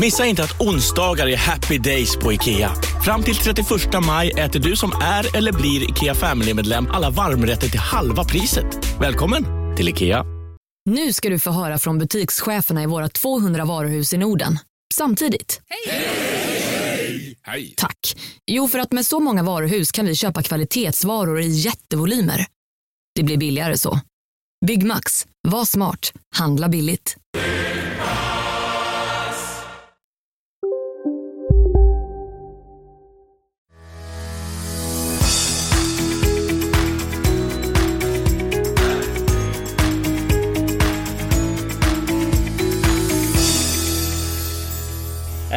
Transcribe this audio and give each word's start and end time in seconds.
Missa 0.00 0.26
inte 0.26 0.42
att 0.42 0.60
onsdagar 0.60 1.26
är 1.26 1.36
happy 1.36 1.78
days 1.78 2.16
på 2.16 2.32
IKEA. 2.32 2.74
Fram 3.04 3.22
till 3.22 3.36
31 3.36 3.66
maj 4.06 4.30
äter 4.30 4.60
du 4.60 4.76
som 4.76 4.92
är 5.02 5.36
eller 5.36 5.52
blir 5.52 5.90
IKEA 5.90 6.14
Family-medlem 6.14 6.86
alla 6.90 7.10
varmrätter 7.10 7.68
till 7.68 7.80
halva 7.80 8.24
priset. 8.24 8.66
Välkommen 9.00 9.44
till 9.76 9.88
IKEA. 9.88 10.24
Nu 10.90 11.12
ska 11.12 11.28
du 11.28 11.38
få 11.38 11.50
höra 11.50 11.78
från 11.78 11.98
butikscheferna 11.98 12.82
i 12.82 12.86
våra 12.86 13.08
200 13.08 13.64
varuhus 13.64 14.12
i 14.12 14.16
Norden. 14.16 14.58
Samtidigt. 14.94 15.60
Hej! 15.68 17.36
Hej! 17.42 17.74
Tack. 17.76 18.16
Jo, 18.46 18.68
för 18.68 18.78
att 18.78 18.92
med 18.92 19.06
så 19.06 19.20
många 19.20 19.42
varuhus 19.42 19.92
kan 19.92 20.06
vi 20.06 20.14
köpa 20.14 20.42
kvalitetsvaror 20.42 21.40
i 21.40 21.48
jättevolymer. 21.48 22.46
Det 23.14 23.22
blir 23.22 23.36
billigare 23.36 23.78
så. 23.78 24.00
Byggmax. 24.66 25.26
Var 25.48 25.64
smart. 25.64 26.12
Handla 26.34 26.68
billigt. 26.68 27.16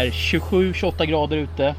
Är 0.07 0.11
27-28 0.11 1.05
grader 1.05 1.37
ute. 1.37 1.75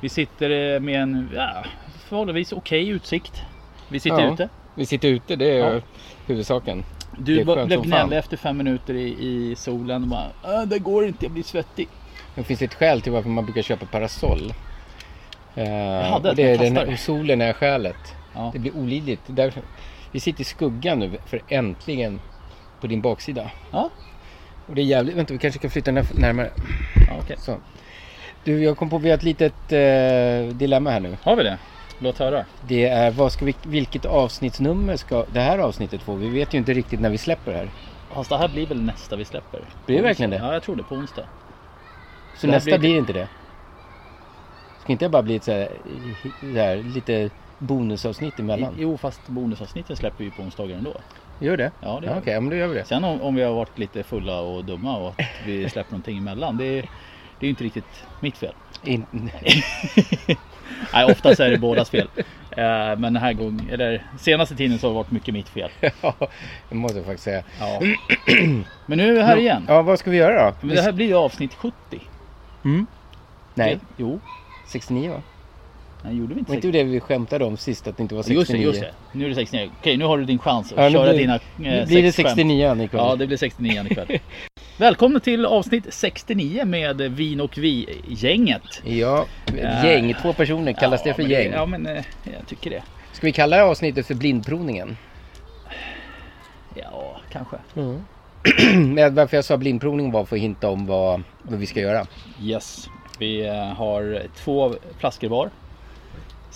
Vi 0.00 0.08
sitter 0.08 0.74
eh, 0.74 0.80
med 0.80 1.02
en 1.02 1.30
ja, 1.34 1.64
förhållandevis 2.08 2.52
okej 2.52 2.88
utsikt. 2.88 3.42
Vi 3.88 4.00
sitter 4.00 4.20
Ja. 4.20 4.32
ute. 4.32 4.48
Vi 4.74 4.86
sitter 4.86 5.08
ute, 5.08 5.36
det 5.36 5.50
är 5.58 5.74
Ja. 5.74 5.80
huvudsaken. 6.26 6.84
Du 7.18 7.44
blev 7.44 7.82
gnällig 7.82 8.16
efter 8.18 8.36
fem 8.36 8.56
minuter 8.56 8.94
i, 8.94 9.08
i 9.20 9.54
solen. 9.56 10.02
Och 10.02 10.08
bara, 10.08 10.26
"Ah, 10.42 10.64
det 10.64 10.78
går 10.78 11.06
inte, 11.06 11.24
jag 11.24 11.32
blir 11.32 11.42
svettig. 11.42 11.88
Det 12.34 12.42
finns 12.42 12.62
ett 12.62 12.74
skäl 12.74 13.00
till 13.00 13.12
varför 13.12 13.28
man 13.28 13.44
brukar 13.44 13.62
köpa 13.62 13.86
parasoll. 13.86 14.54
Eh, 15.54 15.64
hade 16.10 16.30
och 16.30 16.36
det 16.36 16.42
är 16.42 16.58
den, 16.58 16.92
och 16.92 16.98
solen 16.98 17.40
är 17.40 17.52
skälet. 17.52 18.14
Ja. 18.34 18.50
Det 18.52 18.58
blir 18.58 18.76
olidligt. 18.76 19.22
Därför, 19.26 19.62
vi 20.12 20.20
sitter 20.20 20.40
i 20.40 20.44
skuggan 20.44 20.98
nu 20.98 21.10
för 21.26 21.40
äntligen 21.48 22.20
på 22.80 22.86
din 22.86 23.00
baksida. 23.00 23.50
Ja, 23.70 23.90
Och 24.66 24.74
det 24.74 24.82
är 24.82 24.84
jävligt, 24.84 25.16
vänta 25.16 25.32
vi 25.32 25.38
kanske 25.38 25.60
kan 25.60 25.70
flytta 25.70 25.90
närmare. 25.92 26.50
ja 27.08 27.18
okej. 27.22 27.36
Så. 27.38 27.56
Du, 28.44 28.62
jag 28.62 28.76
kom 28.76 28.90
på, 28.90 28.98
vi 28.98 29.08
har 29.10 29.16
ett 29.16 29.22
litet 29.22 29.72
eh, 29.72 30.56
dilemma 30.56 30.90
här 30.90 31.00
nu. 31.00 31.16
Har 31.22 31.36
vi 31.36 31.42
det? 31.42 31.58
Låt 31.98 32.18
höra. 32.18 32.44
Det 32.60 32.84
är, 32.86 33.10
vad 33.10 33.32
ska 33.32 33.44
vi, 33.44 33.54
vilket 33.62 34.04
avsnittsnummer 34.04 34.96
ska 34.96 35.24
det 35.28 35.40
här 35.40 35.58
avsnittet 35.58 36.02
få? 36.02 36.14
Vi 36.14 36.28
vet 36.28 36.54
ju 36.54 36.58
inte 36.58 36.72
riktigt 36.72 37.00
när 37.00 37.10
vi 37.10 37.18
släpper 37.18 37.52
det 37.52 37.58
här. 37.58 37.70
Fast 38.14 38.30
det 38.30 38.38
här 38.38 38.48
blir 38.48 38.66
väl 38.66 38.82
nästa 38.82 39.16
vi 39.16 39.24
släpper? 39.24 39.68
Blir 39.86 39.96
det 39.96 40.02
verkligen 40.02 40.30
det? 40.30 40.36
Ja, 40.36 40.52
jag 40.52 40.62
tror 40.62 40.76
det. 40.76 40.82
På 40.82 40.94
onsdag. 40.94 41.26
Så 42.34 42.46
nästa 42.46 42.70
blir- 42.70 42.78
blir... 42.78 42.96
inte 42.98 43.12
det? 43.12 43.28
Ska 44.82 44.92
inte 44.92 45.04
det 45.04 45.08
bara 45.08 45.22
bli 45.22 45.36
ett 45.36 45.44
så 45.44 45.52
här, 45.52 45.68
så 46.40 46.58
här, 46.58 46.76
lite 46.76 47.30
bonusavsnitt 47.58 48.38
emellan? 48.38 48.74
Jo, 48.78 48.96
fast 48.98 49.28
bonusavsnitten 49.28 49.96
släpper 49.96 50.24
vi 50.24 50.30
på 50.30 50.42
onsdagar 50.42 50.76
ändå. 50.76 50.92
Gör 51.40 51.56
det? 51.56 51.70
Ja, 51.80 51.98
det 52.00 52.06
Ja, 52.06 52.12
gör 52.12 52.20
Okej, 52.20 52.32
ja, 52.34 52.40
men 52.40 52.50
då 52.50 52.56
gör 52.56 52.68
vi 52.68 52.74
det. 52.74 52.84
Sen 52.84 53.04
om, 53.04 53.22
om 53.22 53.34
vi 53.34 53.42
har 53.42 53.52
varit 53.52 53.78
lite 53.78 54.02
fulla 54.02 54.40
och 54.40 54.64
dumma 54.64 54.96
och 54.96 55.08
att 55.08 55.20
vi 55.46 55.68
släpper 55.70 55.92
någonting 55.92 56.18
emellan. 56.18 56.56
Det 56.56 56.64
är, 56.64 56.82
det 57.40 57.40
är 57.40 57.44
ju 57.44 57.48
inte 57.48 57.64
riktigt 57.64 58.04
mitt 58.20 58.36
fel. 58.36 58.52
In, 58.84 59.06
Nej, 60.92 61.04
oftast 61.04 61.40
är 61.40 61.50
det 61.50 61.58
bådas 61.58 61.90
fel. 61.90 62.08
Eh, 62.50 62.64
Men 62.96 63.00
den 63.00 63.16
här 63.16 63.32
gången, 63.32 63.68
eller 63.72 64.06
senaste 64.18 64.56
tiden 64.56 64.78
så 64.78 64.86
har 64.86 64.90
det 64.92 64.96
varit 64.96 65.10
mycket 65.10 65.34
mitt 65.34 65.48
fel. 65.48 65.70
ja, 66.02 66.14
det 66.68 66.74
måste 66.74 66.98
jag 66.98 67.06
faktiskt 67.06 67.24
säga. 67.24 67.42
Ja. 67.60 67.80
Men 68.86 68.98
nu 68.98 69.08
är 69.08 69.12
vi 69.12 69.22
här 69.22 69.36
igen. 69.36 69.64
Ja, 69.68 69.82
vad 69.82 69.98
ska 69.98 70.10
vi 70.10 70.16
göra 70.16 70.46
då? 70.50 70.56
Men 70.60 70.76
det 70.76 70.82
här 70.82 70.92
blir 70.92 71.06
ju 71.06 71.14
avsnitt 71.14 71.54
70. 71.54 71.74
Mm. 72.64 72.86
Nej, 73.54 73.74
Det- 73.74 73.80
Jo, 74.02 74.20
69 74.66 75.10
va? 75.10 75.22
Nej, 76.06 76.16
gjorde 76.16 76.34
vi 76.34 76.38
inte 76.40 76.50
Var 76.50 76.56
inte 76.56 76.66
69? 76.68 76.84
det 76.84 76.90
vi 76.90 77.00
skämtade 77.00 77.44
om 77.44 77.56
sist 77.56 77.86
att 77.86 77.96
det 77.96 78.02
inte 78.02 78.14
var 78.14 78.22
69? 78.22 78.38
Just 78.40 78.50
det, 78.52 78.58
just 78.58 78.80
det. 78.80 79.18
Nu 79.18 79.24
är 79.24 79.28
det 79.28 79.34
69. 79.34 79.70
Okej, 79.80 79.96
nu 79.96 80.04
har 80.04 80.18
du 80.18 80.24
din 80.24 80.38
chans 80.38 80.72
att 80.72 80.78
Ja, 80.84 80.90
köra 80.90 81.08
blir- 81.10 81.18
dina 81.18 81.34
eh, 81.34 81.40
Nu 81.56 81.84
blir 81.86 82.02
det 82.02 82.12
sex 82.12 82.26
skämt. 82.28 82.36
69 82.36 82.82
ikväll. 82.84 83.00
Ja, 83.04 83.16
det 83.16 83.26
blir 83.26 83.36
69 83.36 83.84
ikväll. 83.90 84.18
Välkomna 84.78 85.20
till 85.20 85.46
avsnitt 85.46 85.86
69 85.90 86.64
med 86.64 86.96
Vin 87.00 87.40
och 87.40 87.58
Vi-gänget. 87.58 88.62
Ja, 88.84 89.26
Eh, 89.58 89.84
gäng, 89.86 90.14
två 90.22 90.32
personer, 90.32 90.72
kallas 90.72 91.00
ja, 91.04 91.10
det 91.10 91.14
för 91.14 91.30
gäng? 91.30 91.52
Ja, 91.52 91.66
men 91.66 91.86
eh, 91.86 92.04
jag 92.24 92.46
tycker 92.48 92.70
det. 92.70 92.82
Ska 93.12 93.26
vi 93.26 93.32
kalla 93.32 93.56
det 93.56 93.62
avsnittet 93.64 94.06
för 94.06 94.14
blindprovningen? 94.14 94.96
Ja, 96.74 97.20
kanske. 97.32 97.56
Men 98.76 99.14
Varför 99.14 99.36
jag 99.36 99.44
sa 99.44 99.56
blindprovning 99.56 100.12
var 100.12 100.24
för 100.24 100.36
att 100.36 100.42
hinta 100.42 100.68
om 100.68 100.86
vad, 100.86 101.22
vad 101.42 101.58
vi 101.58 101.66
ska 101.66 101.80
göra. 101.80 102.06
Yes. 102.42 102.88
Vi 103.18 103.46
eh, 103.46 103.54
har 103.54 104.22
två 104.36 104.74
flaskor 104.98 105.28
var. 105.28 105.50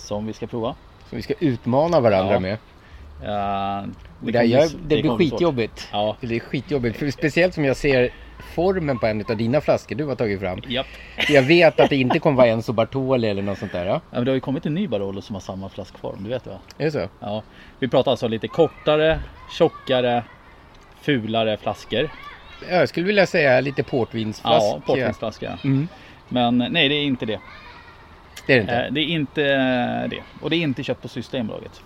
Som 0.01 0.27
vi 0.27 0.33
ska 0.33 0.47
prova. 0.47 0.75
Så 1.09 1.15
vi 1.15 1.21
ska 1.21 1.33
utmana 1.39 1.99
varandra 1.99 2.33
Ja. 2.33 2.39
med. 2.39 2.51
Eh, 2.53 3.87
Det, 4.19 4.31
kommer 4.31 4.43
jag, 4.43 4.69
bli- 4.69 4.77
det, 4.81 5.01
blir 5.01 5.03
svårt. 5.03 5.17
skitjobbigt. 5.19 5.87
Ja. 5.91 6.17
Det 6.21 6.35
är 6.35 6.39
skitjobbigt. 6.39 6.97
För 6.97 7.11
speciellt 7.11 7.53
som 7.53 7.65
jag 7.65 7.77
ser 7.77 8.09
formen 8.55 8.99
på 8.99 9.07
en 9.07 9.25
av 9.29 9.37
dina 9.37 9.61
flaskor 9.61 9.95
du 9.95 10.05
har 10.05 10.15
tagit 10.15 10.39
fram. 10.39 10.59
Japp. 10.67 10.85
Jag 11.29 11.41
vet 11.43 11.79
att 11.79 11.89
det 11.89 11.95
inte 11.95 12.19
kommer 12.19 12.37
vara 12.37 12.47
Enzo 12.47 12.73
Bartoli 12.73 13.27
eller 13.29 13.41
något 13.41 13.57
sånt 13.57 13.71
där. 13.71 13.85
Ja? 13.85 13.91
Ja, 13.93 13.99
men 14.11 14.25
det 14.25 14.31
har 14.31 14.35
ju 14.35 14.39
kommit 14.41 14.65
en 14.65 14.73
ny 14.73 14.87
Barolo 14.87 15.21
som 15.21 15.35
har 15.35 15.39
samma 15.41 15.69
flaskform, 15.69 16.23
du 16.23 16.29
vet 16.29 16.47
va? 16.47 16.53
Är 16.77 16.85
det 16.85 16.91
så? 16.91 17.07
Ja. 17.19 17.43
Vi 17.79 17.87
pratar 17.87 18.11
alltså 18.11 18.27
lite 18.27 18.47
kortare, 18.47 19.19
tjockare, 19.51 20.23
fulare 21.01 21.57
flaskor. 21.57 22.09
Ja, 22.69 22.75
Jag 22.75 22.89
skulle 22.89 23.05
vilja 23.05 23.25
säga 23.25 23.61
lite 23.61 23.83
portvinsflaska. 23.83 24.65
Ja, 24.65 24.81
portvinsflaska. 24.85 25.59
Mm. 25.63 25.87
Men 26.29 26.57
nej, 26.57 26.89
det 26.89 26.95
är 26.95 27.03
inte 27.03 27.25
det. 27.25 27.39
Det 28.47 28.53
är 28.53 28.57
det 28.57 28.61
inte? 28.61 28.75
Eh, 28.75 28.91
Det 28.93 28.99
är 29.01 29.05
inte 29.05 29.41
det. 30.07 30.23
Och 30.41 30.49
det 30.49 30.55
är 30.55 30.59
inte 30.61 30.83
köpt 30.83 31.01
på 31.01 31.07
Systembolaget. 31.07 31.81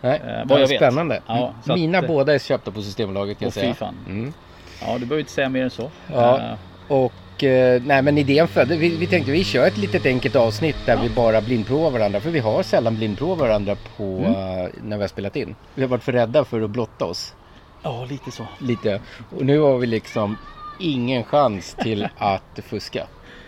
Nej, 0.00 0.20
vad 0.24 0.48
vad 0.48 0.60
jag 0.60 0.68
vet. 0.68 0.76
spännande. 0.76 1.20
Ja, 1.26 1.36
Mm. 1.38 1.52
så 1.66 1.72
att- 1.72 1.78
Mina 1.78 2.02
båda 2.02 2.34
är 2.34 2.38
köpta 2.38 2.70
på 2.70 2.82
Systembolaget 2.82 3.38
kan 3.38 3.46
jag 3.46 3.52
säga. 3.52 3.74
fan. 3.74 3.94
Mm. 4.08 4.32
Ja, 4.80 4.92
du 4.92 4.98
behöver 4.98 5.18
inte 5.18 5.32
säga 5.32 5.48
mer 5.48 5.62
än 5.62 5.70
så. 5.70 5.90
Ja. 6.12 6.38
Eh, 6.40 6.54
Och 6.88 7.44
eh, 7.44 7.82
nej 7.82 8.02
men 8.02 8.18
idén 8.18 8.48
födde, 8.48 8.76
vi, 8.76 8.96
vi 8.96 9.06
tänkte 9.06 9.30
vi 9.32 9.44
kör 9.44 9.66
ett 9.66 9.76
litet 9.76 10.06
enkelt 10.06 10.36
avsnitt 10.36 10.76
där 10.86 10.94
Ja. 10.96 11.02
vi 11.02 11.08
bara 11.08 11.40
blindprovar 11.40 11.90
varandra. 11.90 12.20
För 12.20 12.30
vi 12.30 12.38
har 12.38 12.62
sällan 12.62 12.96
blindprovat 12.96 13.38
varandra 13.38 13.76
på, 13.96 14.02
Mm. 14.04 14.24
eh, 14.32 14.68
när 14.82 14.96
vi 14.96 15.02
har 15.02 15.08
spelat 15.08 15.36
in. 15.36 15.54
Vi 15.74 15.82
har 15.82 15.88
varit 15.88 16.02
för 16.02 16.12
rädda 16.12 16.44
för 16.44 16.60
att 16.62 16.70
blotta 16.70 17.04
oss 17.04 17.34
Ja, 17.82 18.04
lite 18.10 18.30
så. 18.30 18.46
lite. 18.58 19.00
Och 19.36 19.44
nu 19.46 19.58
har 19.58 19.78
vi 19.78 19.86
liksom 19.86 20.36
ingen 20.80 21.24
chans 21.24 21.76
till 21.82 22.08
att 22.18 22.58
fuska. 22.68 23.06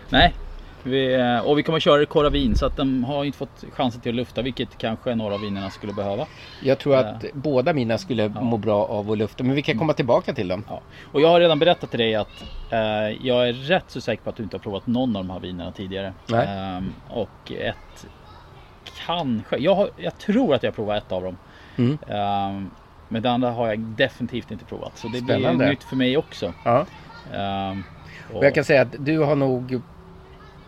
Nej. 0.09 0.33
Vi, 0.87 1.13
eh, 1.13 1.39
och 1.39 1.57
vi 1.57 1.63
kommer 1.63 1.79
köra 1.79 2.27
i 2.27 2.29
vin 2.29 2.55
så 2.55 2.65
att 2.65 2.77
de 2.77 3.03
har 3.03 3.23
inte 3.25 3.37
fått 3.37 3.63
chansen 3.73 4.01
till 4.01 4.09
att 4.11 4.15
lufta 4.15 4.41
vilket 4.41 4.77
kanske 4.77 5.15
några 5.15 5.33
av 5.33 5.41
vinerna 5.41 5.69
skulle 5.69 5.93
behöva. 5.93 6.25
Jag 6.63 6.79
tror 6.79 6.95
att 6.95 7.25
båda 7.33 7.73
mina 7.73 7.97
skulle 7.97 8.23
Ja. 8.35 8.41
må 8.41 8.57
bra 8.57 8.85
av 8.85 9.11
att 9.11 9.17
lufta. 9.17 9.43
Men 9.43 9.55
vi 9.55 9.61
kan 9.61 9.77
komma 9.77 9.93
tillbaka 9.93 10.33
till 10.33 10.47
dem. 10.47 10.63
Ja. 10.69 10.81
Och 11.11 11.21
jag 11.21 11.27
har 11.29 11.39
redan 11.39 11.59
berättat 11.59 11.89
till 11.89 11.99
dig 11.99 12.15
att 12.15 12.43
eh, 12.71 12.79
jag 13.27 13.49
är 13.49 13.53
rätt 13.53 13.83
så 13.87 14.01
säker 14.01 14.23
på 14.23 14.29
att 14.29 14.35
du 14.35 14.43
inte 14.43 14.57
har 14.57 14.61
provat 14.61 14.87
någon 14.87 15.15
av 15.15 15.25
de 15.25 15.29
här 15.33 15.39
vinerna 15.39 15.71
tidigare. 15.71 16.13
Nej. 16.27 16.47
Ehm, 16.47 16.93
och 17.09 17.51
ett 17.51 18.07
kanske, 19.05 19.57
jag, 19.57 19.75
har, 19.75 19.89
jag 19.97 20.17
tror 20.17 20.55
att 20.55 20.63
jag 20.63 20.71
har 20.71 20.75
provat 20.75 21.03
ett 21.03 21.11
av 21.11 21.23
dem. 21.23 21.37
Mm. 21.77 21.97
Ehm, 22.07 22.69
men 23.09 23.21
det 23.21 23.31
andra 23.31 23.51
har 23.51 23.67
jag 23.67 23.79
definitivt 23.79 24.51
inte 24.51 24.65
provat. 24.65 24.97
Så 24.97 25.07
det 25.07 25.17
Spännande. 25.17 25.57
blir 25.57 25.67
nytt 25.69 25.83
för 25.83 25.95
mig 25.95 26.17
också. 26.17 26.53
Ja. 26.65 26.85
Och 28.33 28.45
jag 28.45 28.55
kan 28.55 28.63
säga 28.63 28.81
att 28.81 28.95
du 28.99 29.19
har 29.19 29.35
nog 29.35 29.81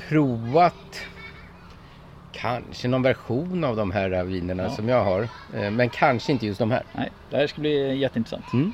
provat 0.09 1.01
kanske 2.31 2.87
någon 2.87 3.01
version 3.01 3.63
av 3.63 3.75
de 3.75 3.91
här 3.91 4.23
vinerna 4.23 4.63
Ja. 4.63 4.69
som 4.69 4.89
jag 4.89 5.03
har. 5.03 5.27
Eh, 5.55 5.71
Men 5.71 5.89
kanske 5.89 6.31
inte 6.31 6.45
just 6.45 6.59
de 6.59 6.71
här. 6.71 6.83
Nej, 6.93 7.09
det 7.29 7.37
här 7.37 7.47
ska 7.47 7.61
bli 7.61 7.97
jätteintressant. 7.97 8.53
Mm. 8.53 8.73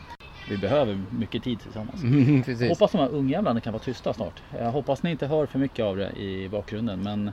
Vi 0.49 0.57
behöver 0.57 1.01
mycket 1.09 1.43
tid 1.43 1.59
tillsammans. 1.59 2.03
Mm, 2.03 2.43
precis. 2.45 2.69
Hoppas 2.69 2.91
de 2.91 2.97
här 2.97 3.09
ungjävlarna 3.09 3.59
kan 3.61 3.73
vara 3.73 3.83
tysta 3.83 4.13
snart. 4.13 4.41
Jag 4.59 4.71
hoppas 4.71 5.03
ni 5.03 5.11
inte 5.11 5.27
hör 5.27 5.45
för 5.45 5.59
mycket 5.59 5.85
av 5.85 5.97
det 5.97 6.09
i 6.11 6.49
bakgrunden. 6.49 7.03
Men 7.03 7.31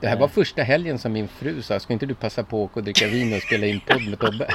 Det 0.00 0.08
här 0.08 0.18
var 0.18 0.28
första 0.28 0.62
helgen 0.62 0.98
som 0.98 1.12
min 1.12 1.28
fru 1.28 1.62
sa, 1.62 1.80
ska 1.80 1.92
inte 1.92 2.06
du 2.06 2.14
passa 2.14 2.42
på 2.44 2.64
att 2.64 2.70
åka 2.70 2.80
och 2.80 2.84
dricka 2.84 3.06
vin 3.06 3.32
och 3.36 3.42
spela 3.42 3.66
in 3.66 3.80
podd 3.86 4.08
med 4.08 4.18
Tobbe? 4.18 4.48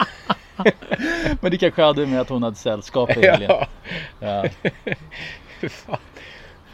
Men 1.42 1.52
det 1.52 1.58
kanske 1.58 1.82
hade 1.84 2.06
med 2.06 2.22
att 2.22 2.30
hon 2.30 2.44
hade 2.44 2.56
sällskap 2.56 3.10
i 3.10 3.14
helgen. 3.28 3.52
ja. 3.52 3.68
Ja. 4.20 4.46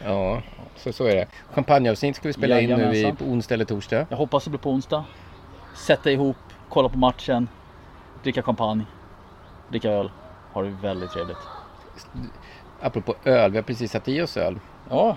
Ja, 0.04 0.42
så, 0.76 0.92
så 0.92 1.04
är 1.04 1.16
det. 1.16 1.26
Champagneavsnitt 1.52 2.16
ska 2.16 2.28
vi 2.28 2.32
spela 2.32 2.60
in 2.60 2.70
nu 2.70 2.96
i, 2.96 3.12
på 3.12 3.24
onsdag 3.24 3.54
eller 3.54 3.64
torsdag. 3.64 4.06
Jag 4.08 4.16
hoppas 4.16 4.44
det 4.44 4.50
blir 4.50 4.60
på 4.60 4.70
onsdag. 4.70 5.04
Sätta 5.76 6.10
ihop, 6.10 6.36
kolla 6.68 6.88
på 6.88 6.98
matchen, 6.98 7.48
dricka 8.22 8.42
champagne, 8.42 8.84
dricka 9.68 9.90
öl. 9.90 10.10
Ha 10.52 10.62
det 10.62 10.70
väldigt 10.82 11.10
trevligt. 11.10 11.38
Apropå 12.80 13.14
öl, 13.24 13.50
vi 13.50 13.58
har 13.58 13.62
precis 13.62 13.92
satt 13.92 14.08
i 14.08 14.22
oss 14.22 14.36
öl 14.36 14.60
Ja, 14.90 15.16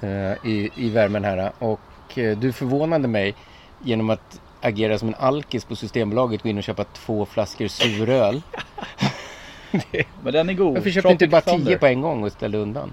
eh, 0.00 0.46
i, 0.46 0.70
i 0.76 0.90
värmen 0.90 1.24
här. 1.24 1.52
Och 1.58 2.18
eh, 2.18 2.38
du 2.38 2.52
förvånade 2.52 3.08
mig 3.08 3.34
genom 3.82 4.10
att 4.10 4.40
agera 4.60 4.98
som 4.98 5.08
en 5.08 5.14
alkis 5.18 5.64
på 5.64 5.76
Systembolaget. 5.76 6.42
Gå 6.42 6.48
in 6.48 6.58
och 6.58 6.64
köpa 6.64 6.84
två 6.84 7.26
flaskor 7.26 7.68
suröl. 7.68 8.42
men 10.22 10.32
den 10.32 10.48
är 10.48 10.54
god. 10.54 10.74
Varför 10.74 10.90
köpte 10.90 11.08
du 11.08 11.12
inte 11.12 11.28
bara 11.28 11.40
tio 11.40 11.78
på 11.78 11.86
en 11.86 12.00
gång 12.00 12.24
och 12.24 12.32
ställde 12.32 12.58
undan? 12.58 12.92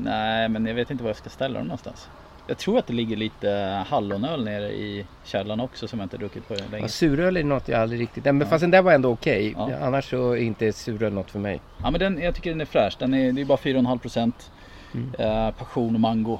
Nej, 0.00 0.48
men 0.48 0.66
jag 0.66 0.74
vet 0.74 0.90
inte 0.90 1.02
var 1.02 1.10
jag 1.10 1.16
ska 1.16 1.30
ställa 1.30 1.58
dem 1.58 1.66
någonstans. 1.66 2.08
Jag 2.46 2.58
tror 2.58 2.78
att 2.78 2.86
det 2.86 2.92
ligger 2.92 3.16
lite 3.16 3.48
hallonöl 3.88 4.44
nere 4.44 4.72
i 4.72 5.06
källaren 5.24 5.60
också 5.60 5.88
som 5.88 5.98
jag 5.98 6.04
inte 6.04 6.16
druckit 6.16 6.48
på 6.48 6.54
länge. 6.54 6.84
Ja, 6.84 6.88
suröl 6.88 7.36
är 7.36 7.44
något 7.44 7.68
jag 7.68 7.80
aldrig 7.80 8.00
riktigt... 8.00 8.24
Men 8.24 8.46
fast 8.46 8.60
den 8.60 8.70
där 8.70 8.82
var 8.82 8.92
ändå 8.92 9.10
okej. 9.10 9.54
Ja. 9.56 9.70
Annars 9.82 10.10
så 10.10 10.32
är 10.32 10.36
inte 10.36 10.72
suröl 10.72 11.12
något 11.12 11.30
för 11.30 11.38
mig. 11.38 11.60
Ja, 11.82 11.90
men 11.90 12.00
den, 12.00 12.22
jag 12.22 12.34
tycker 12.34 12.50
den 12.50 12.60
är 12.60 12.64
fräsch. 12.64 12.96
Den 12.98 13.14
är, 13.14 13.32
det 13.32 13.40
är 13.40 13.44
bara 13.44 13.58
4,5 13.58 13.98
procent. 13.98 14.50
Mm. 14.94 15.14
Eh, 15.18 15.50
passion 15.50 15.94
och 15.94 16.00
mango 16.00 16.38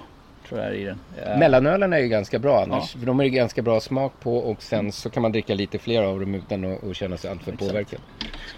tror 0.49 0.61
jag 0.61 0.70
är 0.70 0.75
i 0.75 0.84
den. 0.84 1.00
Eh, 1.17 1.38
Mellanölen 1.38 1.93
är 1.93 1.99
ju 1.99 2.08
ganska 2.08 2.38
bra 2.38 2.62
annars. 2.62 2.94
Ja. 2.94 3.00
För 3.00 3.06
de 3.06 3.20
är 3.20 3.25
det 3.25 3.31
ganska 3.31 3.62
bra 3.62 3.81
smak 3.81 4.12
på 4.20 4.38
och 4.38 4.62
sen 4.62 4.93
så 4.93 5.11
kan 5.11 5.23
man 5.23 5.32
dricka 5.32 5.55
lite 5.55 5.79
fler 5.79 6.02
av 6.02 6.20
dem 6.20 6.34
utan 6.34 6.73
att, 6.73 6.84
att 6.84 6.96
känna 6.96 7.17
sig 7.17 7.31
alltför 7.31 7.52
Exakt. 7.52 7.70
påverkad. 7.70 8.00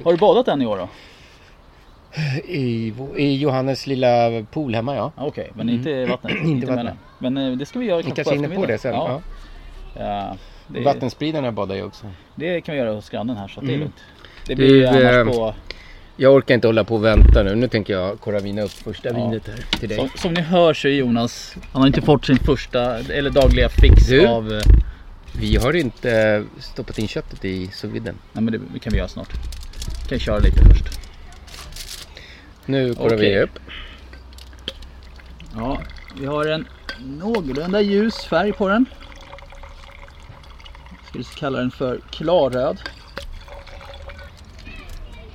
Har 0.04 0.12
du 0.12 0.18
badat 0.18 0.48
än 0.48 0.62
i 0.62 0.66
år 0.66 0.76
då? 0.76 0.88
I, 2.48 2.92
I 3.16 3.36
Johannes 3.36 3.86
lilla 3.86 4.42
pool 4.50 4.74
hemma 4.74 4.94
ja. 4.96 5.12
Ja, 5.16 5.24
Okej, 5.24 5.50
men 5.54 5.68
inte 5.68 5.90
i 5.90 6.04
vattnet? 6.06 6.32
Mm. 6.32 6.46
Inte 6.50 6.66
mellan. 6.66 6.86
vattnet. 6.86 6.98
Men 7.18 7.36
eh, 7.36 7.52
det 7.56 7.66
ska 7.66 7.78
vi 7.78 7.86
göra 7.86 7.96
Vi 7.96 8.02
kanske 8.02 8.24
kanske 8.24 8.34
är 8.34 8.38
inne 8.38 8.48
på 8.56 8.64
eftermiddagen. 8.64 8.72
det 8.72 8.78
sen. 8.78 8.94
Ja. 8.94 9.20
Ja, 9.98 10.36
det, 10.68 10.80
Vattenspridarna 10.80 11.52
badar 11.52 11.74
ju 11.74 11.82
också. 11.82 12.06
det 12.34 12.60
kan 12.60 12.74
vi 12.74 12.78
göra 12.80 12.92
hos 12.92 13.10
grannen 13.10 13.36
här 13.36 13.48
så 13.48 13.60
att 13.60 13.66
det 13.66 13.72
är 13.72 13.74
Mm. 13.76 13.80
lugnt. 13.80 13.94
Det 14.46 14.54
Du, 14.54 14.66
blir 14.66 14.86
annars 14.86 15.02
eh, 15.14 15.24
på... 15.24 15.54
Jag 16.16 16.34
orkar 16.34 16.54
inte 16.54 16.68
hålla 16.68 16.84
på 16.84 16.94
och 16.94 17.04
vänta 17.04 17.42
nu. 17.42 17.54
Nu 17.54 17.68
tänker 17.68 17.92
jag 17.92 18.20
koravina 18.20 18.62
upp 18.62 18.70
första 18.70 19.08
Ja. 19.08 19.14
vinet 19.14 19.48
här 19.48 19.78
till 19.78 19.88
dig. 19.88 19.98
Som, 19.98 20.08
som 20.16 20.34
ni 20.34 20.40
hör 20.40 20.74
så 20.74 20.88
är 20.88 20.92
Jonas, 20.92 21.56
han 21.72 21.82
har 21.82 21.86
inte 21.86 22.02
fått 22.02 22.24
sin 22.26 22.36
första 22.38 22.98
eller 22.98 23.30
dagliga 23.30 23.68
fix 23.68 24.06
Du? 24.08 24.26
av... 24.26 24.52
eh, 24.52 24.60
Vi 25.40 25.56
har 25.56 25.76
inte 25.76 26.44
stoppat 26.58 26.98
in 26.98 27.08
köttet 27.08 27.44
i 27.44 27.66
sous. 27.68 27.92
Nej 27.92 28.12
men 28.32 28.46
det, 28.46 28.60
det 28.72 28.78
kan 28.78 28.90
vi 28.92 28.98
göra 28.98 29.08
snart. 29.08 29.28
Kan 30.08 30.18
köra 30.18 30.38
lite 30.38 30.64
först. 30.64 30.84
Nu 32.70 32.94
korar 32.94 33.14
Okej. 33.14 33.30
vi 33.34 33.40
upp. 33.40 33.58
Ja, 35.56 35.80
vi 36.20 36.26
har 36.26 36.46
en 36.46 36.66
någorlunda 37.18 37.80
ljus 37.80 38.24
färg 38.24 38.52
på 38.52 38.68
den. 38.68 38.86
Ska 41.08 41.18
vi 41.18 41.24
kalla 41.24 41.58
den 41.58 41.70
för 41.70 42.00
klarröd. 42.10 42.80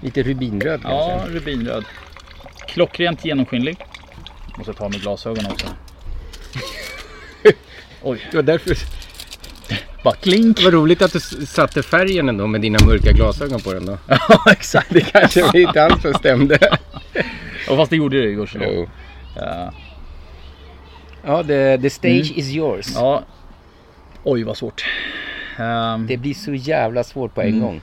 Lite 0.02 0.24
rubinröd 0.24 0.82
Ja, 0.84 1.10
kanske. 1.20 1.38
rubinröd. 1.40 1.86
Klockrent 2.68 3.26
genomskinlig. 3.26 3.78
Måste 4.58 4.74
ta 4.74 4.90
med 4.90 5.02
glasögon 5.02 5.46
också. 5.46 5.68
Oj, 8.02 8.28
Det 8.32 8.38
var 8.38 8.44
därför... 8.44 8.76
bara 10.06 10.16
klink. 10.16 10.64
Vad 10.64 10.74
roligt 10.74 11.02
att 11.02 11.14
du 11.14 11.20
satte 11.20 11.84
färgen 11.84 12.30
ändå 12.30 12.48
med 12.48 12.62
dina 12.62 12.78
mörka 12.86 13.12
glasögon 13.12 13.60
på 13.60 13.74
den 13.74 13.86
då. 13.86 13.98
Ja, 14.08 14.52
exakt. 14.52 14.90
Det 14.94 15.02
kanske 15.02 15.62
inte 15.62 15.84
alls 15.84 16.18
stämde. 16.20 16.58
Och 17.70 17.78
fast 17.78 17.90
det 17.90 17.96
gjorde 17.96 18.18
det 18.22 18.28
ju. 18.30 18.46
Jo. 18.56 18.88
Ja. 19.36 19.74
Ja, 21.26 21.44
the, 21.44 21.78
the 21.78 21.90
stage 21.90 22.32
is 22.36 22.50
yours. 22.50 22.92
ja. 22.96 23.24
Oj, 24.24 24.44
vad 24.44 24.58
svårt. 24.58 24.86
Ehm, 25.58 26.08
Det 26.08 26.18
blir 26.18 26.34
så 26.34 26.54
jävla 26.54 27.04
svårt 27.04 27.34
på 27.36 27.42
en 27.42 27.48
Mm. 27.48 27.62
gång. 27.62 27.82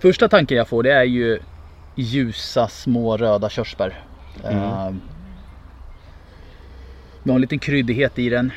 Första 0.00 0.28
tanken 0.28 0.56
jag 0.56 0.68
får 0.68 0.82
det 0.82 0.92
är 0.92 1.04
ju 1.04 1.38
ljusa 1.94 2.68
små 2.68 3.16
röda 3.16 3.48
körsbär. 3.50 4.00
Ehm, 4.44 5.00
Vi 7.22 7.30
har 7.30 7.34
en 7.34 7.40
liten 7.40 7.58
kryddighet 7.58 8.18
i 8.18 8.28
den. 8.28 8.52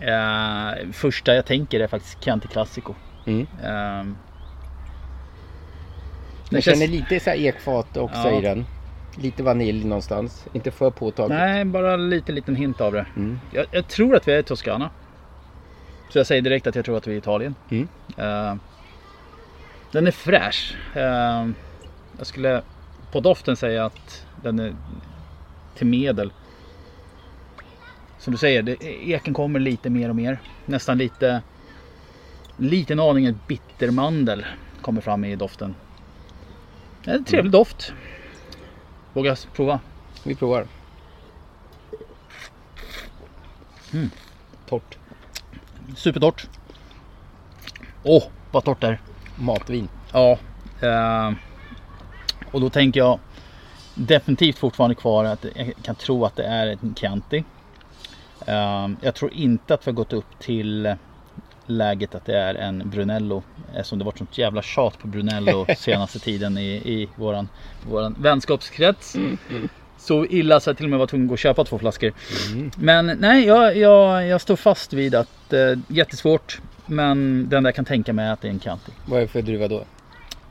Ehm, 0.00 0.92
första 0.92 1.34
jag 1.34 1.46
tänker 1.46 1.80
är 1.80 1.86
faktiskt 1.86 2.24
Chianti 2.24 2.48
Classico. 2.48 2.94
Mm. 3.26 3.46
Ehm, 3.64 4.16
Jag 6.50 6.62
känns- 6.62 6.78
känner 6.78 6.92
lite 6.92 7.20
så 7.20 7.30
här 7.30 7.36
ekfat 7.36 7.96
också 7.96 8.18
Ja. 8.28 8.38
i 8.38 8.40
den. 8.42 8.66
Lite 9.16 9.42
vanilj 9.42 9.84
någonstans. 9.84 10.46
Inte 10.52 10.70
för 10.70 10.90
påtagligt. 10.90 11.38
Nej, 11.38 11.64
bara 11.64 11.94
en 11.94 12.10
liten, 12.10 12.56
hint 12.56 12.80
av 12.80 12.92
det. 12.92 13.06
Mm. 13.16 13.40
Jag, 13.52 13.66
jag 13.70 13.88
tror 13.88 14.16
att 14.16 14.28
vi 14.28 14.32
är 14.32 14.38
i 14.38 14.42
Toscana. 14.42 14.90
Så 16.10 16.18
jag 16.18 16.26
säger 16.26 16.42
direkt 16.42 16.66
att 16.66 16.74
jag 16.74 16.84
tror 16.84 16.96
att 16.96 17.06
vi 17.06 17.10
är 17.10 17.14
i 17.14 17.18
Italien. 17.18 17.54
Mm. 17.70 17.88
Ehm, 18.16 18.60
den 19.92 20.06
är 20.06 20.10
fräsch. 20.10 20.76
Ehm, 20.94 21.54
jag 22.18 22.26
skulle 22.26 22.62
på 23.12 23.20
doften 23.20 23.56
säga 23.56 23.84
att 23.84 24.26
den 24.42 24.58
är 24.58 24.74
till 25.74 25.86
medel. 25.86 26.32
Som 28.18 28.32
du 28.32 28.38
säger, 28.38 28.62
det, 28.62 28.84
eken 28.84 29.34
kommer 29.34 29.60
lite 29.60 29.90
mer 29.90 30.08
och 30.08 30.16
mer. 30.16 30.38
Nästan 30.66 30.98
lite, 30.98 31.42
liten 32.56 33.00
aning 33.00 33.38
bittermandel 33.46 34.46
kommer 34.80 35.00
fram 35.00 35.24
i 35.24 35.36
doften. 35.36 35.74
Det 37.04 37.10
är 37.10 37.14
en 37.14 37.24
trevlig 37.24 37.52
doft. 37.52 37.92
Våga 39.12 39.36
prova. 39.52 39.80
Vi 40.24 40.34
provar. 40.34 40.66
Torrt. 44.66 44.98
Supertorrt. 45.96 46.46
Åh, 48.02 48.24
vad 48.50 48.64
torrt 48.64 48.80
det 48.80 48.86
är. 48.86 49.00
Matvin. 49.36 49.88
Ja. 50.12 50.38
Eh, 50.80 51.32
och 52.52 52.60
då 52.60 52.70
tänker 52.70 53.00
jag 53.00 53.18
definitivt 53.94 54.58
fortfarande 54.58 54.94
kvar 54.94 55.24
att 55.24 55.46
jag 55.54 55.72
kan 55.82 55.94
tro 55.94 56.24
att 56.24 56.36
det 56.36 56.44
är 56.44 56.66
en 56.66 56.94
Chianti. 56.94 57.44
Eh, 58.48 58.88
jag 59.00 59.14
tror 59.14 59.32
inte 59.32 59.74
att 59.74 59.86
vi 59.86 59.90
har 59.90 59.96
gått 59.96 60.12
upp 60.12 60.38
till 60.38 60.94
läget 61.66 62.14
att 62.14 62.26
det 62.26 62.38
är 62.38 62.54
en 62.54 62.90
Brunello. 62.90 63.42
Eftersom 63.74 63.98
det 63.98 64.04
varit 64.04 64.18
sånt 64.18 64.38
jävla 64.38 64.62
tjat 64.62 64.98
på 64.98 65.08
Brunello 65.08 65.66
senaste 65.76 66.18
tiden 66.18 66.58
i, 66.58 66.68
i 66.68 67.08
våran, 67.16 67.48
våran 67.90 68.16
vänskapskrets. 68.18 69.16
Så 69.98 70.26
illa 70.26 70.60
så 70.60 70.70
jag 70.70 70.76
till 70.76 70.86
och 70.86 70.90
med 70.90 70.98
var 70.98 71.06
tvungen 71.06 71.26
att 71.26 71.28
gå 71.28 71.32
och 71.32 71.38
köpa 71.38 71.64
två 71.64 71.78
flaskor. 71.78 72.12
Men 72.76 73.06
nej, 73.06 73.46
jag, 73.46 73.76
jag, 73.76 74.26
jag 74.26 74.40
står 74.40 74.56
fast 74.56 74.92
vid 74.92 75.14
att 75.14 75.52
eh, 75.52 75.78
jättesvårt. 75.88 76.60
Men 76.86 77.48
den 77.48 77.62
där 77.62 77.72
kan 77.72 77.84
tänka 77.84 78.12
mig 78.12 78.30
att 78.30 78.40
det 78.40 78.48
är 78.48 78.52
en 78.52 78.60
Chianti. 78.60 78.92
Vad 79.06 79.18
är 79.18 79.22
det 79.22 79.28
för 79.28 79.42
druva 79.42 79.68
då? 79.68 79.84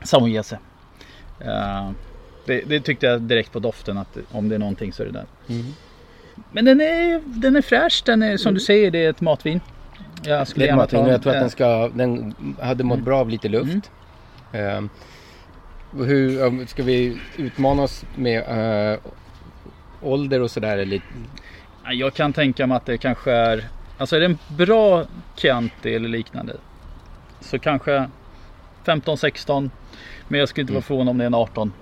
Sangiovese. 0.02 0.52
Uh, 0.52 1.90
det, 2.46 2.60
det 2.60 2.80
tyckte 2.80 3.06
jag 3.06 3.22
direkt 3.22 3.52
på 3.52 3.58
doften 3.58 3.98
att 3.98 4.16
om 4.30 4.48
det 4.48 4.54
är 4.54 4.58
någonting 4.58 4.92
så 4.92 5.02
är 5.02 5.06
det 5.06 5.12
där. 5.12 5.26
Mm. 6.38 6.44
Men 6.52 6.64
den 6.64 6.80
är, 6.80 7.20
den 7.24 7.56
är 7.56 7.62
fräsch. 7.62 8.02
Den 8.06 8.22
är 8.22 8.36
som 8.36 8.54
du 8.54 8.60
säger, 8.60 8.90
det 8.90 9.04
är 9.04 9.10
ett 9.10 9.20
matvin. 9.20 9.60
Jag 10.24 10.48
skulle 10.48 10.64
Det 10.64 10.66
är 10.66 10.70
gärna 10.70 10.82
matvin 10.82 11.00
och 11.00 11.12
jag 11.12 11.22
tror 11.22 11.32
att 11.32 11.40
den, 11.40 11.50
ska, 11.50 11.88
den 11.94 12.34
hade 12.60 12.84
mått 12.84 13.00
bra 13.00 13.18
av 13.18 13.28
lite 13.28 13.48
luft. 13.48 13.90
Ehm, 14.52 14.88
hur, 15.96 16.42
um, 16.42 16.66
ska 16.66 16.82
vi 16.82 17.18
utmana 17.36 17.82
oss 17.82 18.04
med 18.16 18.38
eh, 18.92 18.98
ålder 20.02 20.40
och 20.40 20.50
sådär? 20.50 21.00
Jag 21.90 22.14
kan 22.14 22.32
tänka 22.32 22.66
mig 22.66 22.76
att 22.76 22.86
det 22.86 22.98
kanske 22.98 23.32
är, 23.32 23.64
alltså 23.98 24.16
är 24.16 24.20
det 24.20 24.26
en 24.26 24.38
bra 24.56 25.04
Chianti 25.36 25.94
eller 25.94 26.08
liknande 26.08 26.56
så 27.40 27.58
kanske 27.58 28.08
15-16 28.84 29.70
men 30.28 30.40
jag 30.40 30.48
skulle 30.48 30.62
inte 30.62 30.72
vara 30.72 30.82
förvånad 30.82 31.08
om 31.08 31.18
det 31.18 31.24
är 31.24 31.26
en 31.26 31.34
18. 31.34 31.72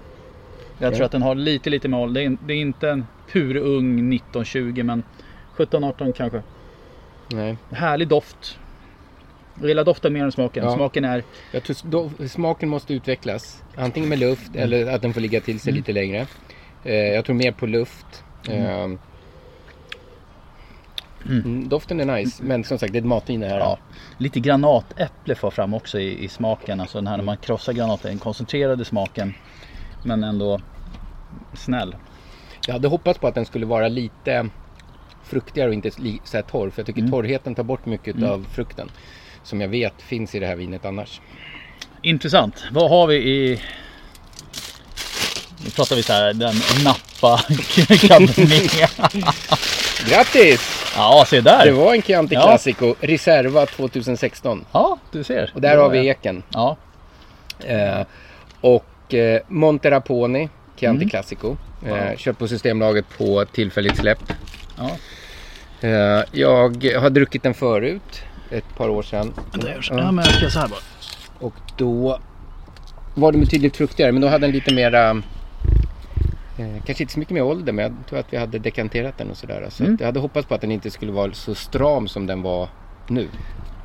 Jag 0.78 0.94
tror 0.94 1.04
att 1.06 1.12
den 1.12 1.22
har 1.22 1.34
lite 1.34 1.70
lite 1.70 1.88
mål. 1.88 2.14
Det 2.14 2.22
är, 2.24 2.36
det 2.46 2.54
är 2.54 2.58
inte 2.58 2.90
en 2.90 3.06
purung 3.32 4.12
19-20 4.12 4.82
men 4.82 5.02
17-18 5.56 6.12
kanske. 6.12 6.42
Nej. 7.32 7.56
Härlig 7.70 8.08
doft. 8.08 8.58
Jag 9.60 9.68
gillar 9.68 9.84
doften 9.84 10.12
mer 10.12 10.24
än 10.24 10.32
smaken. 10.32 10.64
Ja. 10.64 10.74
Smaken 10.74 11.04
är 11.04 11.22
Jag 11.52 11.62
tror 11.62 11.76
då, 11.84 12.10
smaken 12.28 12.68
måste 12.68 12.94
utvecklas. 12.94 13.62
Antingen 13.76 14.08
med 14.08 14.18
luft 14.18 14.48
Mm. 14.48 14.62
eller 14.62 14.86
att 14.94 15.02
den 15.02 15.14
får 15.14 15.20
ligga 15.20 15.40
till 15.40 15.60
sig 15.60 15.72
lite 15.72 15.92
längre. 15.92 16.26
Eh, 16.84 16.94
jag 16.94 17.24
tror 17.24 17.36
mer 17.36 17.52
på 17.52 17.66
luft. 17.66 18.24
Ehm, 18.48 18.98
mm, 21.28 21.68
doften 21.68 22.00
är 22.00 22.16
nice, 22.16 22.42
men 22.42 22.64
som 22.64 22.78
sagt 22.78 22.92
det 22.92 22.98
är 22.98 23.00
ett 23.00 23.06
matvin 23.06 23.40
det 23.40 23.48
här. 23.48 23.58
ja, 23.58 23.78
lite 24.18 24.40
granatäpple 24.40 25.34
får 25.34 25.50
fram 25.50 25.74
också 25.74 25.98
i, 25.98 26.24
i 26.24 26.28
smaken. 26.28 26.80
Alltså 26.80 26.98
den 26.98 27.06
här 27.06 27.16
när 27.16 27.24
man 27.24 27.36
krossar 27.36 27.72
granaten, 27.72 28.10
den 28.10 28.18
koncentrerade 28.18 28.84
smaken. 28.84 29.34
Men 30.06 30.24
ändå 30.24 30.60
snäll. 31.54 31.96
Jag 32.66 32.72
hade 32.72 32.88
hoppats 32.88 33.18
på 33.18 33.26
att 33.28 33.34
den 33.34 33.46
skulle 33.46 33.66
vara 33.66 33.88
lite 33.88 34.48
fruktigare 35.24 35.68
och 35.68 35.74
inte 35.74 35.90
så 36.24 36.36
här 36.36 36.42
torr. 36.42 36.70
För 36.70 36.80
jag 36.80 36.86
tycker 36.86 37.08
torrheten 37.08 37.54
tar 37.54 37.62
bort 37.62 37.86
mycket 37.86 38.22
av 38.22 38.46
frukten. 38.52 38.90
Som 39.42 39.60
jag 39.60 39.68
vet 39.68 40.02
finns 40.02 40.34
i 40.34 40.38
det 40.38 40.46
här 40.46 40.56
vinet 40.56 40.84
annars. 40.84 41.20
Intressant. 42.02 42.64
Vad 42.72 42.90
har 42.90 43.06
vi 43.06 43.14
i... 43.16 43.60
Nu 45.64 45.70
pratar 45.70 45.96
vi 45.96 46.02
så 46.02 46.12
här, 46.12 46.32
den 46.32 46.54
napp 46.84 47.00
Napa 47.22 47.38
Cabernet. 48.08 48.90
Grattis! 50.08 50.92
Ja, 50.96 51.24
se 51.28 51.36
Det 51.36 51.42
där. 51.42 51.72
var 51.72 51.94
en 51.94 52.02
Chianti 52.02 52.34
Ja. 52.34 52.42
Classico 52.42 52.94
Reserva 53.00 53.66
2016. 53.66 54.64
Ja, 54.72 54.98
du 55.12 55.24
ser. 55.24 55.50
Och 55.54 55.60
där 55.60 55.76
har 55.76 55.88
vi 55.90 56.06
eken. 56.08 56.42
Ja, 56.52 56.76
Eh, 57.66 58.06
och 58.60 58.84
eh, 59.14 59.40
Monteraponi 59.48 60.48
Chianti 60.76 61.02
Mm. 61.02 61.08
Classico. 61.10 61.56
Eh, 61.86 62.16
köpt 62.16 62.38
på 62.38 62.48
Systembolaget 62.48 63.04
på 63.18 63.44
tillfälligt 63.52 63.96
släpp. 63.96 64.32
ja. 64.78 64.90
Eh, 65.80 66.24
jag 66.32 66.84
har 67.00 67.10
druckit 67.10 67.42
den 67.42 67.54
förut. 67.54 68.22
Ett 68.50 68.76
par 68.76 68.88
år 68.88 69.02
sedan. 69.02 69.32
Det 69.52 69.70
görs. 69.70 69.90
Ja. 69.90 70.12
Men 70.12 70.24
jag 70.24 70.34
ska 70.34 70.50
så 70.50 70.58
här 70.58 70.68
bara. 70.68 70.80
Och 71.38 71.54
då 71.76 72.18
var 73.14 73.32
den 73.32 73.40
betydligt 73.40 73.76
fruktigare. 73.76 74.12
Men 74.12 74.22
då 74.22 74.28
hade 74.28 74.46
den 74.46 74.54
lite 74.54 74.74
mera... 74.74 75.10
Eh, 76.58 76.82
kanske 76.86 77.02
inte 77.04 77.12
så 77.12 77.18
mycket 77.18 77.34
mer 77.34 77.42
ålder 77.42 77.72
men 77.72 77.82
jag 77.82 77.94
tror 78.08 78.18
att 78.18 78.32
vi 78.32 78.36
hade 78.36 78.58
dekanterat 78.58 79.18
den 79.18 79.30
och 79.30 79.36
sådär. 79.36 79.66
Så 79.70 79.84
Mm. 79.84 79.96
jag 80.00 80.06
hade 80.06 80.20
hoppats 80.20 80.48
på 80.48 80.54
att 80.54 80.60
den 80.60 80.70
inte 80.72 80.90
skulle 80.90 81.12
vara 81.12 81.32
så 81.32 81.54
stram 81.54 82.08
som 82.08 82.26
den 82.26 82.42
var 82.42 82.68
nu. 83.08 83.28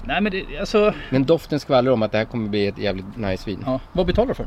Nej, 0.05 0.21
men 0.21 0.31
det, 0.31 0.59
alltså. 0.59 0.93
Men 1.09 1.23
doften 1.23 1.59
skvallrar 1.59 1.91
om 1.91 2.03
att 2.03 2.11
det 2.11 2.17
här 2.17 2.25
kommer 2.25 2.49
bli 2.49 2.67
ett 2.67 2.77
jävligt 2.77 3.17
nice 3.17 3.49
vin. 3.49 3.63
Ja, 3.65 3.79
vad 3.91 4.05
betalar 4.05 4.27
du 4.27 4.33
för? 4.33 4.45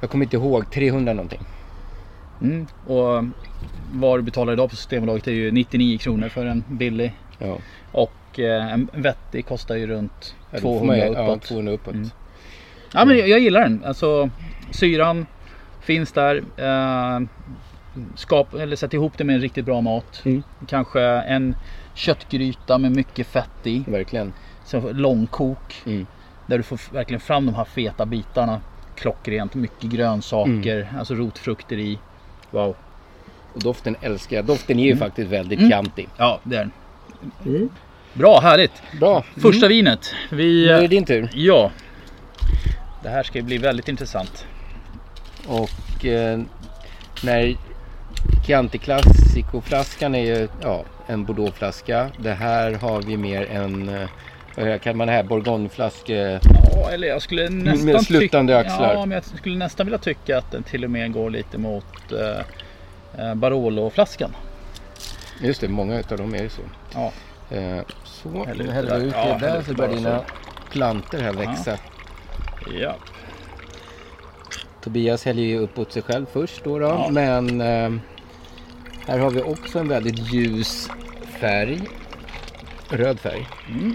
Jag 0.00 0.10
kommer 0.10 0.24
inte 0.24 0.36
ihåg, 0.36 0.70
300 0.70 1.12
någonting. 1.12 1.40
Mm. 2.42 2.66
Och 2.86 3.24
vad 3.92 4.18
du 4.18 4.22
betalar 4.22 4.52
idag 4.52 4.70
på 4.70 4.76
Systembolaget 4.76 5.26
är 5.26 5.32
ju 5.32 5.50
99 5.50 5.98
kronor 5.98 6.28
för 6.28 6.46
en 6.46 6.64
billig. 6.68 7.12
Ja. 7.38 7.56
Och 7.92 8.40
eh, 8.40 8.72
en 8.72 8.88
vettig 8.92 9.46
kostar 9.46 9.74
ju 9.76 9.86
runt 9.86 10.34
Ja, 10.50 10.56
då 10.56 10.60
får 10.60 10.78
200 10.78 10.86
man 10.86 10.96
ju- 10.96 11.12
uppåt. 11.12 11.40
Ja, 11.42 11.48
200 11.48 11.72
uppåt. 11.72 11.94
Mm. 11.94 12.10
Ja 12.92 13.04
men 13.04 13.18
jag, 13.18 13.28
jag 13.28 13.38
gillar 13.40 13.60
den. 13.60 13.84
Alltså 13.84 14.30
syran 14.70 15.26
finns 15.80 16.12
där. 16.12 16.42
Eh, 16.56 17.20
skap, 18.14 18.54
eller 18.54 18.76
sätt 18.76 18.94
ihop 18.94 19.12
det 19.18 19.24
med 19.24 19.34
en 19.34 19.40
riktigt 19.42 19.64
bra 19.64 19.80
mat. 19.80 20.22
Mm. 20.24 20.42
Kanske 20.68 21.00
en 21.02 21.56
köttgryta 21.94 22.78
med 22.78 22.92
mycket 22.96 23.26
fett 23.26 23.66
i. 23.66 23.84
Verkligen. 23.86 24.32
Så 24.64 24.92
långkok. 24.92 25.82
Mm. 25.86 26.06
Där 26.46 26.56
du 26.56 26.62
får 26.62 26.94
verkligen 26.94 27.20
fram 27.20 27.46
de 27.46 27.54
här 27.54 27.64
feta 27.64 28.06
bitarna. 28.06 28.60
Klockrent, 28.98 29.54
mycket 29.54 29.90
grönsaker, 29.90 30.80
Mm. 30.82 30.98
alltså 30.98 31.14
rotfrukter 31.14 31.76
i. 31.78 31.98
Wow. 32.50 32.76
Och 33.54 33.62
doften 33.62 33.96
älskar 34.00 34.36
jag. 34.36 34.44
Doften 34.44 34.78
är 34.78 34.84
ju 34.84 34.96
faktiskt 34.96 35.30
väldigt 35.30 35.58
Mm. 35.58 35.70
Ja 36.16 36.40
det 36.44 36.56
är 36.56 36.70
den. 37.44 37.68
Bra, 38.14 38.40
härligt. 38.40 38.72
Bra. 39.00 39.24
Första 39.36 39.68
vinet. 39.68 40.14
Vi, 40.30 40.66
Nu 40.66 40.72
är 40.72 40.80
det 40.80 40.88
din 40.88 41.04
tur. 41.04 41.30
Ja. 41.34 41.70
Det 43.02 43.08
här 43.08 43.22
ska 43.22 43.38
ju 43.38 43.44
bli 43.44 43.58
väldigt 43.58 43.88
intressant. 43.88 44.46
Och 45.46 46.04
eh, 46.04 46.40
när 47.24 47.56
Chianti 48.46 48.78
Classico-flaskan 48.78 50.14
är 50.14 50.24
ju 50.38 50.48
ja, 50.62 50.84
en 51.06 51.24
Bordeaux-flaska. 51.24 52.08
Det 52.18 52.32
här 52.32 52.72
har 52.72 53.02
vi 53.02 53.16
mer 53.16 53.46
en, 53.50 53.88
eh, 53.88 54.08
vad 54.66 54.80
kan 54.82 54.96
man 54.96 55.06
det 55.06 55.12
här, 55.12 55.22
Bourgogne-flaska. 55.22 56.14
Ja, 56.14 56.90
eller 56.92 57.08
jag 57.08 57.22
skulle 57.22 57.48
nästan 57.48 57.86
Med 57.86 58.02
sluttande 58.02 58.58
axlar. 58.58 58.94
Ja, 58.94 59.06
men 59.06 59.10
jag 59.10 59.24
skulle 59.24 59.56
nästan 59.58 59.86
vilja 59.86 59.98
tycka 59.98 60.38
att 60.38 60.50
den 60.50 60.62
till 60.62 60.84
och 60.84 60.90
med 60.90 61.12
går 61.12 61.30
lite 61.30 61.58
mot 61.58 62.12
eh, 62.12 63.24
eh, 63.26 63.34
Barolo-flaskan. 63.34 64.30
Just 65.42 65.60
det, 65.60 65.68
många 65.68 65.98
utav 65.98 66.18
dem 66.18 66.34
är 66.34 66.42
ju 66.42 66.48
så. 66.48 66.62
Ja. 66.94 67.12
Eh, 67.56 67.78
så, 68.04 68.44
Häller 68.44 68.64
nu 68.64 68.70
ut 68.70 68.74
häller 68.74 68.90
det 68.90 68.98
vi 68.98 69.04
där. 69.04 69.06
ut 69.08 69.14
Ja, 69.14 69.38
där 69.40 69.62
så 69.62 69.74
börjar 69.74 69.94
dina 69.94 70.18
så. 70.18 70.24
plantor 70.72 71.18
här 71.18 71.32
växa. 71.32 71.78
ja. 72.80 72.96
Tobias 74.82 75.24
häller 75.24 75.42
ju 75.42 75.58
upp 75.58 75.78
åt 75.78 75.92
sig 75.92 76.02
själv 76.02 76.26
först 76.32 76.64
då. 76.64 76.78
då. 76.78 76.86
Ja. 76.86 77.08
Men 77.10 77.60
eh, 77.60 77.90
här 79.06 79.18
har 79.18 79.30
vi 79.30 79.42
också 79.42 79.78
en 79.78 79.88
väldigt 79.88 80.32
ljus 80.32 80.88
färg. 81.40 81.80
Röd 82.90 83.20
färg. 83.20 83.46
Mm. 83.68 83.94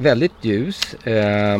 Väldigt 0.00 0.44
ljus. 0.44 0.94
Eh, 0.94 1.58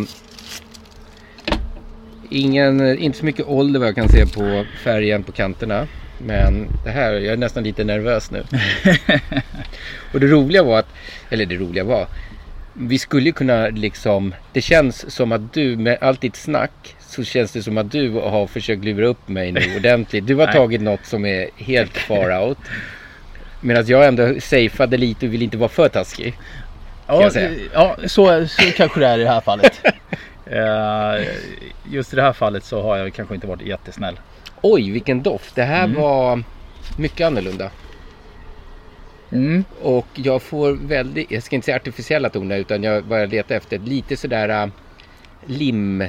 ingen, 2.30 2.99
inte 2.99 3.18
så 3.18 3.25
mycket 3.25 3.47
ålder 3.47 3.80
vad 3.80 3.88
jag 3.88 3.95
kan 3.95 4.09
se 4.09 4.26
på 4.26 4.64
färgen 4.85 5.23
på 5.23 5.33
kanterna. 5.33 5.87
Men 6.18 6.68
det 6.85 6.90
här, 6.90 7.12
jag 7.12 7.33
är 7.33 7.37
nästan 7.37 7.64
lite 7.64 7.85
nervös 7.85 8.30
nu. 8.30 8.45
Och 10.12 10.21
det 10.21 10.26
roliga 10.26 10.62
var 10.62 10.78
att, 10.78 10.88
eller 11.30 11.47
det 11.47 11.57
roliga 11.57 11.85
var, 11.85 12.07
vi 12.73 12.99
skulle 12.99 13.33
kunna 13.33 13.68
liksom, 13.68 14.35
det 14.52 14.61
känns 14.61 15.14
som 15.14 15.33
att 15.33 15.52
du 15.52 15.76
med 15.76 15.99
allt 16.00 16.21
ditt 16.21 16.37
snack 16.37 16.97
så 17.00 17.25
känns 17.25 17.52
det 17.52 17.62
som 17.62 17.78
att 17.78 17.92
du 17.92 18.11
har 18.11 18.47
försökt 18.47 18.85
lura 18.85 19.07
upp 19.07 19.28
mig 19.28 19.52
nu 19.52 19.76
ordentligt. 19.76 20.26
Du 20.26 20.35
har 20.35 20.47
tagit 20.52 20.80
något 20.80 21.07
som 21.07 21.25
är 21.25 21.49
helt 21.57 21.99
far 21.99 22.49
out. 22.49 22.59
Medan 23.61 23.87
jag 23.87 24.07
ändå 24.07 24.40
safeade 24.40 24.97
lite 24.97 25.26
och 25.26 25.33
vill 25.33 25.42
inte 25.42 25.57
vara 25.57 25.68
för 25.68 25.88
taskig. 25.88 26.35
Ja, 27.08 27.30
ja 27.72 27.96
så, 28.08 28.46
så 28.48 28.62
kanske 28.76 29.00
det 29.00 29.06
är 29.06 29.18
i 29.18 29.22
det 29.22 29.30
här 29.30 29.40
fallet. 29.40 29.80
Eh, 30.50 31.26
Just 31.90 32.12
i 32.12 32.16
det 32.16 32.22
här 32.22 32.32
fallet 32.32 32.64
så 32.64 32.82
har 32.82 32.96
jag 32.96 33.12
kanske 33.12 33.34
inte 33.34 33.46
varit 33.46 33.62
jättesnäll. 33.62 34.20
Oj, 34.62 34.90
vilken 34.90 35.22
doft. 35.22 35.54
Det 35.54 35.62
här 35.62 35.88
var 35.88 36.42
mycket 36.96 37.26
annorlunda. 37.26 37.70
Mm. 39.32 39.64
Och 39.82 40.06
jag 40.14 40.42
får 40.42 40.72
väldigt, 40.72 41.30
jag 41.30 41.42
ska 41.42 41.56
inte 41.56 41.64
säga 41.64 41.76
artificiella 41.76 42.28
toner 42.28 42.58
utan 42.58 42.82
jag 42.82 43.04
bara 43.04 43.24
letar 43.26 43.54
efter 43.54 43.78
lite 43.78 44.16
sådär 44.16 44.48
äh, 44.48 44.66
lim. 45.46 46.04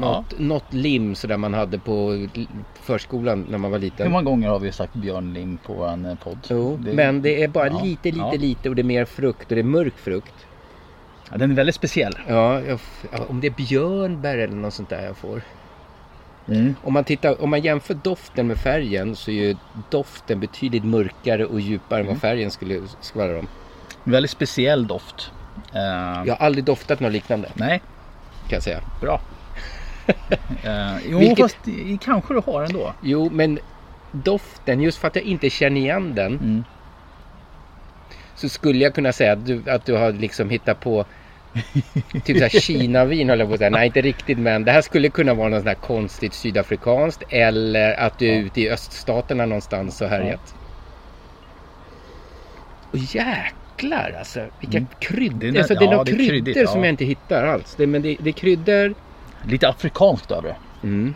Något, 0.00 0.38
något 0.38 0.72
lim 0.72 1.14
sådär 1.14 1.36
man 1.36 1.54
hade 1.54 1.78
på 1.78 2.26
förskolan 2.82 3.46
när 3.50 3.58
man 3.58 3.70
var 3.70 3.78
Hur 3.78 3.84
liten. 3.84 4.10
många 4.12 4.24
gånger 4.24 4.48
har 4.48 4.58
vi 4.58 4.72
sagt 4.72 4.94
Björn 4.94 5.34
Lim 5.34 5.58
på 5.66 5.74
vår 5.74 6.08
eh, 6.10 6.14
podd? 6.14 6.38
Jo, 6.50 6.78
men 6.82 7.22
det 7.22 7.42
är 7.42 7.48
bara 7.48 7.66
ja, 7.66 7.82
lite, 7.82 8.08
lite, 8.08 8.18
ja. 8.18 8.32
lite 8.32 8.68
och 8.68 8.74
det 8.74 8.82
är 8.82 8.84
mer 8.84 9.04
frukt 9.04 9.48
och 9.50 9.54
det 9.54 9.60
är 9.60 9.64
mörk 9.64 9.98
frukt. 9.98 10.34
Ja, 11.30 11.36
den 11.36 11.50
är 11.50 11.54
väldigt 11.54 11.74
speciell. 11.74 12.18
Ja, 12.28 12.60
jag, 12.60 12.78
ja, 13.12 13.18
om 13.28 13.40
det 13.40 13.46
är 13.46 13.50
björnbär 13.50 14.38
eller 14.38 14.56
något 14.56 14.74
sånt 14.74 14.88
där 14.88 15.04
jag 15.06 15.16
får. 15.16 15.42
Mm. 16.48 16.74
Om 16.82 16.92
man, 16.92 17.04
tittar, 17.04 17.42
om 17.42 17.50
man 17.50 17.60
jämför 17.60 17.94
doften 17.94 18.46
med 18.46 18.56
färgen 18.56 19.16
så 19.16 19.30
är 19.30 19.34
ju 19.34 19.56
doften 19.90 20.40
betydligt 20.40 20.84
mörkare 20.84 21.44
och 21.46 21.60
djupare 21.60 22.00
än 22.00 22.06
vad 22.06 22.18
färgen 22.18 22.50
skulle 22.50 22.80
skvallra 23.00 23.38
om. 23.38 23.46
Väldigt 24.04 24.30
speciell 24.30 24.86
doft. 24.86 25.30
Eh, 25.72 25.80
Jag 26.26 26.36
har 26.36 26.46
aldrig 26.46 26.64
doftat 26.64 27.00
något 27.00 27.12
liknande 27.12 27.48
Nej, 27.54 27.78
kan 28.48 28.56
jag 28.56 28.62
säga. 28.62 28.80
bra. 29.00 29.20
Eh, 30.64 30.96
jo, 31.10 31.18
Vilket- 31.18 31.38
fast 31.38 31.58
kanske 32.00 32.34
du 32.34 32.40
har 32.46 32.62
ändå. 32.62 32.92
Jo, 33.02 33.28
men 33.32 33.58
doften, 34.12 34.80
just 34.80 34.98
för 34.98 35.08
att 35.08 35.16
jag 35.16 35.24
inte 35.24 35.50
känner 35.50 35.80
igen 35.80 36.14
den 36.14 36.32
Mm. 36.32 36.64
så 38.34 38.48
skulle 38.48 38.78
jag 38.84 38.94
kunna 38.94 39.12
säga 39.12 39.32
att 39.32 39.46
du, 39.46 39.62
att 39.70 39.86
du 39.86 39.92
har 39.96 40.12
liksom 40.12 40.50
hittat 40.50 40.80
på 40.80 41.04
typ 42.24 42.36
såhär 42.38 42.48
Kina-vin 42.60 43.28
höll 43.28 43.38
jag 43.38 43.48
på 43.48 43.54
att 43.54 43.58
säga. 43.58 43.70
Nej, 43.70 43.86
inte 43.86 44.00
riktigt, 44.00 44.38
men 44.38 44.64
det 44.64 44.72
här 44.72 44.80
skulle 44.82 45.08
kunna 45.08 45.34
vara 45.34 45.48
något 45.48 45.58
sånt 45.58 45.68
här 45.68 45.86
konstigt 45.86 46.34
sydafrikanskt 46.34 47.22
eller 47.28 47.94
att 48.00 48.18
du 48.18 48.28
är 48.28 48.38
ute 48.38 48.60
i 48.60 48.70
öststaterna 48.70 49.46
någonstans 49.46 50.00
och 50.00 50.08
härjat. 50.08 50.54
Och 52.90 52.98
jäklar 52.98 54.14
alltså, 54.18 54.40
vilka 54.60 54.78
Mm. 54.78 54.88
kryddor. 55.00 55.38
Det 55.38 55.48
är 55.48 55.58
alltså, 55.58 55.74
det 55.74 55.80
är 55.80 55.84
ja, 55.84 55.90
några 55.90 56.04
kryddor 56.04 56.28
kryddigt, 56.28 56.70
som 56.70 56.80
ja. 56.80 56.86
jag 56.86 56.92
inte 56.92 57.04
hittar 57.04 57.46
alls. 57.46 57.74
Det, 57.76 57.86
men 57.86 58.02
det, 58.02 58.16
det 58.20 58.30
är 58.30 58.32
kryddor. 58.32 58.94
Lite 59.46 59.68
afrikanskt 59.68 60.30
över 60.30 60.48
det. 60.48 60.86
Mm. 60.86 61.14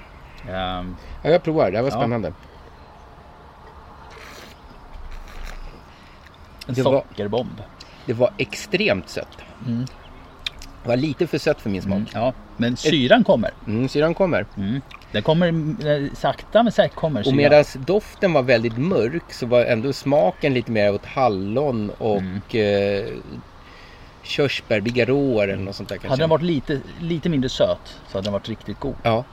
Ehm, 0.51 0.97
Ja, 1.23 1.31
jag 1.31 1.43
provar, 1.43 1.71
det 1.71 1.77
här 1.77 1.83
var 1.85 1.91
spännande. 1.91 2.33
en 6.69 6.75
Det 6.75 6.83
var- 6.83 7.01
sockerbomb. 7.09 7.63
Det 8.07 8.13
var 8.13 8.31
extremt 8.39 9.09
sött. 9.09 9.39
Mm. 9.67 9.85
Det 10.83 10.89
var 10.89 10.97
lite 10.97 11.27
för 11.27 11.39
sött 11.39 11.61
för 11.61 11.71
min 11.71 11.83
smak. 11.83 11.97
Mm, 11.97 12.07
ja, 12.15 12.33
men 12.57 12.77
syran 12.77 13.25
kommer. 13.25 13.51
Mm, 13.67 13.89
syran 13.89 14.15
kommer. 14.15 14.47
Mm. 14.57 14.81
Den 15.13 15.23
kommer 15.23 15.47
eh, 15.87 16.13
sakta 16.15 16.63
men 16.63 16.73
säkert 16.73 16.97
kommer 16.97 17.21
Och 17.21 17.25
syran. 17.25 17.37
medan 17.37 17.65
doften 17.75 18.33
var 18.33 18.43
väldigt 18.43 18.79
mörk 18.79 19.33
så 19.33 19.47
var 19.47 19.65
ändå 19.65 19.93
smaken 19.93 20.55
lite 20.55 20.71
mer 20.73 20.95
åt 20.95 21.07
hallon 21.07 21.91
och 21.99 22.17
Mm. 22.19 22.41
eh, 23.07 23.13
körsbär, 24.29 24.81
bigarråer 24.81 25.49
eller 25.49 25.63
något 25.63 25.77
sånt 25.77 25.89
där 25.89 25.97
kanske. 25.97 26.09
Hade 26.09 26.23
den 26.23 26.31
varit 26.31 26.43
lite, 26.43 26.81
lite 27.01 27.29
mindre 27.29 27.49
söt 27.49 28.01
så 28.09 28.19
hade 28.19 28.25
den 28.27 28.33
varit 28.33 28.49
riktigt 28.49 28.81
god. 28.81 28.95
Ja, 29.03 29.25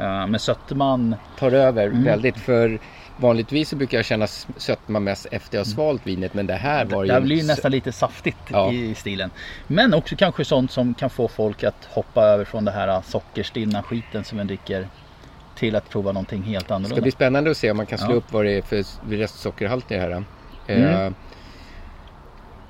Uh, 0.00 0.26
men 0.26 0.38
sötman, 0.40 1.16
tar 1.38 1.52
över 1.52 1.86
Mm. 1.86 2.04
väldigt. 2.04 2.36
För 2.38 2.78
vanligtvis 3.16 3.68
så 3.68 3.76
brukar 3.76 3.98
jag 3.98 4.04
känna 4.04 4.26
sötma 4.56 5.00
mest 5.00 5.26
efter 5.30 5.56
jag 5.58 5.60
har 5.60 5.64
svalt 5.70 6.06
vinet. 6.06 6.34
Men 6.34 6.46
det 6.46 6.54
här 6.54 6.84
var 6.84 7.04
ju... 7.04 7.08
det 7.10 7.16
en 7.16 7.22
blir 7.24 7.36
ju 7.36 7.42
nästan 7.46 7.70
lite 7.70 7.92
saftigt 7.92 8.36
Ja. 8.48 8.72
i 8.72 8.94
stilen. 8.94 9.30
Men 9.66 9.94
också 9.94 10.16
kanske 10.16 10.44
sånt 10.44 10.70
som 10.70 10.94
kan 10.94 11.10
få 11.10 11.28
folk 11.28 11.64
att 11.64 11.84
hoppa 11.90 12.22
över 12.22 12.44
från 12.44 12.64
det 12.64 12.70
här 12.70 13.02
sockerstinna 13.06 13.82
skiten 13.82 14.24
som 14.24 14.38
en 14.38 14.46
dricker 14.46 14.88
till 15.54 15.76
att 15.76 15.90
prova 15.90 16.12
någonting 16.12 16.42
helt 16.42 16.64
Det 16.64 16.66
ska 16.68 16.74
annorlunda. 16.74 17.02
bli 17.02 17.10
spännande 17.12 17.50
att 17.50 17.56
se 17.56 17.70
om 17.70 17.76
man 17.76 17.86
kan 17.86 17.98
slå 17.98 18.10
Ja. 18.10 18.14
upp 18.16 18.32
vad 18.32 18.44
det 18.44 18.52
är 18.52 18.62
för 18.62 18.84
restsockerhalt 19.10 19.90
i 19.90 19.94
det 19.94 20.00
här. 20.00 20.24
Mm. 20.66 21.06
Eh, 21.06 21.12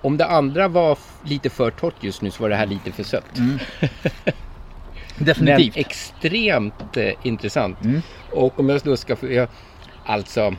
om 0.02 0.16
det 0.16 0.26
andra 0.26 0.68
var 0.68 0.98
lite 1.24 1.50
för 1.50 1.70
torrt 1.70 1.94
just 2.00 2.22
nu 2.22 2.30
så 2.30 2.42
var 2.42 2.50
det 2.50 2.56
här 2.56 2.66
lite 2.66 2.92
för 2.92 3.02
sött. 3.02 3.38
Mm. 3.38 3.58
Definitivt. 5.18 5.74
Men 5.74 5.80
extremt 5.84 6.96
eh, 6.96 7.12
intressant. 7.22 7.84
Mm. 7.84 8.02
Och 8.32 8.60
om 8.60 8.68
jag 8.68 8.80
då 8.84 8.96
ska 8.96 9.16
få... 9.16 9.32
Jag, 9.32 9.48
alltså, 10.04 10.54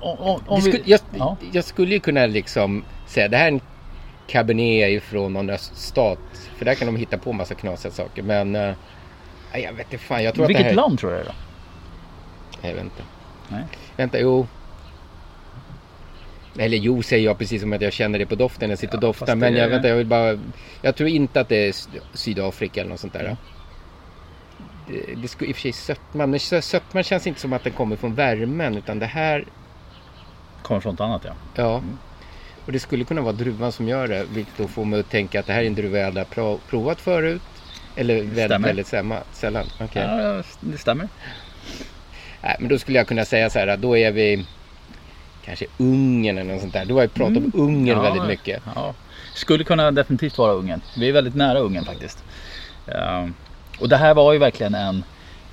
Om, 0.00 0.18
om, 0.18 0.40
om 0.46 0.60
vi, 0.60 0.82
jag, 0.84 1.00
ja. 1.16 1.36
jag 1.52 1.64
skulle 1.64 1.94
ju 1.94 2.00
kunna 2.00 2.26
liksom 2.26 2.84
säga 3.06 3.28
det 3.28 3.36
här 3.36 3.44
är 3.44 3.52
en 3.52 3.60
Cabernet 4.26 4.90
ifrån 4.90 5.32
någon 5.32 5.50
öststat. 5.50 6.18
För 6.56 6.64
där 6.64 6.74
kan 6.74 6.86
de 6.86 6.96
hitta 6.96 7.18
på 7.18 7.32
massa 7.32 7.54
knasiga 7.54 7.92
saker. 7.92 8.22
Men 8.22 8.56
eh, 8.56 8.74
jag 9.52 9.72
vet 9.72 9.92
inte 9.92 10.04
fan. 10.04 10.24
Jag 10.24 10.34
tror 10.34 10.44
att 10.44 10.50
Vilket 10.50 10.64
det 10.64 10.68
här... 10.68 10.76
land 10.76 10.98
tror 10.98 11.10
du 11.10 11.16
det 11.16 11.22
är 11.22 11.26
då? 11.26 11.32
Jag 12.68 12.74
vet 12.74 12.84
inte. 12.84 13.02
Nej. 13.48 13.64
Vänta, 13.96 14.18
jo. 14.18 14.46
Eller 16.58 16.76
jo 16.76 17.02
säger 17.02 17.24
jag 17.24 17.38
precis 17.38 17.60
som 17.62 17.72
att 17.72 17.80
jag 17.82 17.92
känner 17.92 18.18
det 18.18 18.26
på 18.26 18.34
doften. 18.34 18.70
Jag 18.70 18.78
sitter 18.78 18.96
och 18.96 19.02
Ja, 19.02 19.06
doftar. 19.06 19.36
Men 19.36 19.54
jag, 19.54 19.68
vänta, 19.68 19.88
jag 19.88 19.96
vill 19.96 20.06
bara... 20.06 20.38
Jag 20.82 20.96
tror 20.96 21.08
inte 21.08 21.40
att 21.40 21.48
det 21.48 21.56
är 21.68 21.72
Sy- 21.72 22.00
Sydafrika 22.14 22.80
eller 22.80 22.90
något 22.90 23.00
sånt 23.00 23.12
där. 23.12 23.36
Det, 24.88 25.14
det 25.22 25.28
skulle 25.28 25.50
i 25.50 25.52
och 25.52 25.56
för 25.56 25.62
sig 25.62 25.72
sötman. 25.72 26.30
Men 26.30 26.38
sö- 26.38 26.60
sötman 26.60 27.02
känns 27.02 27.26
inte 27.26 27.40
som 27.40 27.52
att 27.52 27.64
den 27.64 27.72
kommer 27.72 27.96
från 27.96 28.14
värmen. 28.14 28.76
Utan 28.76 28.98
det 28.98 29.06
här... 29.06 29.44
Kommer 30.62 30.80
från 30.80 30.92
något 30.94 31.00
annat 31.00 31.22
ja. 31.24 31.34
Ja. 31.54 31.82
Och 32.66 32.72
det 32.72 32.78
skulle 32.80 33.04
kunna 33.04 33.20
vara 33.20 33.32
druvan 33.32 33.72
som 33.72 33.88
gör 33.88 34.08
det. 34.08 34.24
Vilket 34.34 34.56
då 34.56 34.68
får 34.68 34.84
mig 34.84 35.00
att 35.00 35.10
tänka 35.10 35.40
att 35.40 35.46
det 35.46 35.52
här 35.52 35.62
är 35.62 35.66
en 35.66 35.74
druva 35.74 35.98
jag 35.98 36.06
aldrig 36.06 36.26
har 36.26 36.30
pro- 36.34 36.58
provat 36.70 37.00
förut. 37.00 37.42
Eller 37.96 38.14
väldigt, 38.16 38.44
Stämmer. 38.44 38.68
väldigt 38.68 38.86
sällan. 38.86 39.18
sällan. 39.32 39.66
Okej. 39.80 40.02
Ja, 40.02 40.42
det 40.60 40.78
stämmer. 40.78 41.08
Nej, 42.42 42.56
men 42.60 42.68
då 42.68 42.78
skulle 42.78 42.98
jag 42.98 43.06
kunna 43.08 43.24
säga 43.24 43.50
så 43.50 43.58
här. 43.58 43.76
Då 43.76 43.96
är 43.96 44.12
vi 44.12 44.46
kanske 45.44 45.66
Ungern 45.78 46.38
eller 46.38 46.52
något 46.52 46.60
sånt 46.60 46.72
där. 46.72 46.84
Du 46.84 46.94
har 46.94 47.02
ju 47.02 47.08
pratat 47.08 47.36
om 47.36 47.52
Ungern 47.54 47.98
Mm. 47.98 48.04
Ja, 48.04 48.10
väldigt 48.12 48.26
mycket. 48.28 48.62
Ja. 48.74 48.94
Skulle 49.34 49.64
kunna 49.64 49.90
definitivt 49.90 50.38
vara 50.38 50.52
Ungern. 50.52 50.80
Vi 50.96 51.08
är 51.08 51.12
väldigt 51.12 51.34
nära 51.34 51.58
Ungern 51.58 51.84
faktiskt. 51.84 52.24
Ehm, 52.86 53.34
och 53.80 53.88
det 53.88 53.96
här 53.96 54.14
var 54.14 54.32
ju 54.32 54.38
verkligen 54.38 54.74
en 54.74 55.04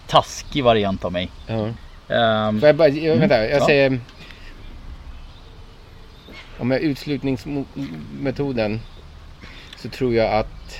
taskig 0.07 0.63
variant 0.63 1.05
av 1.05 1.11
mig. 1.11 1.31
Ja. 1.47 1.69
Får 2.59 2.67
jag 2.67 2.75
bara, 2.75 2.87
jag, 2.87 3.15
vänta, 3.15 3.35
jag 3.37 3.45
Mm. 3.45 3.57
Ja. 3.59 3.65
säger... 3.65 3.99
Om 6.59 6.71
jag 6.71 6.81
utslutningsmetoden 6.81 8.79
så 9.77 9.89
tror 9.89 10.13
jag 10.13 10.33
att 10.33 10.79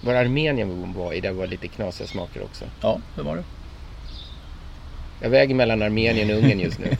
var 0.00 0.14
Armenien 0.14 0.92
var 0.92 1.12
i, 1.12 1.20
där 1.20 1.32
var 1.32 1.46
lite 1.46 1.68
knasiga 1.68 2.06
smaker 2.06 2.42
också. 2.42 2.64
ja, 2.80 2.98
det 3.16 3.22
var 3.22 3.36
det. 3.36 3.44
Jag 5.24 5.30
väger 5.30 5.54
mellan 5.54 5.82
Armenien 5.82 6.30
och 6.30 6.36
Ungern 6.36 6.60
just 6.60 6.78
nu. 6.78 6.96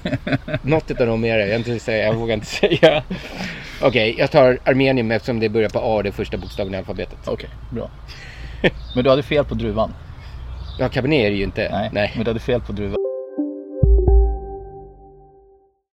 Något 0.62 0.90
av 1.00 1.06
dem 1.06 1.24
är 1.24 1.38
det. 1.38 1.46
Jag, 1.46 1.60
inte 1.60 1.78
säga, 1.78 2.04
jag 2.04 2.14
vågar 2.14 2.34
inte 2.34 2.46
säga. 2.46 3.02
Okej, 3.82 4.14
jag 4.18 4.30
tar 4.30 4.58
Armenien 4.64 5.06
med 5.06 5.16
eftersom 5.16 5.40
det 5.40 5.48
börjar 5.48 5.68
på 5.68 5.80
A, 5.82 6.02
det 6.02 6.12
första 6.12 6.36
bokstaven 6.36 6.74
i 6.74 6.76
alfabetet. 6.76 7.18
Okej, 7.26 7.48
bra. 7.70 7.90
Men 8.94 9.04
du 9.04 9.10
hade 9.10 9.22
fel 9.22 9.44
på 9.44 9.54
druvan. 9.54 9.94
Ja, 10.78 10.88
Cabernet 10.88 11.18
är 11.18 11.30
det 11.30 11.36
ju 11.36 11.44
inte. 11.44 11.68
Nej, 11.72 11.90
Nej. 11.92 12.12
men 12.14 12.24
du 12.24 12.30
hade 12.30 12.40
fel 12.40 12.60
på 12.60 12.72
druvan. 12.72 12.96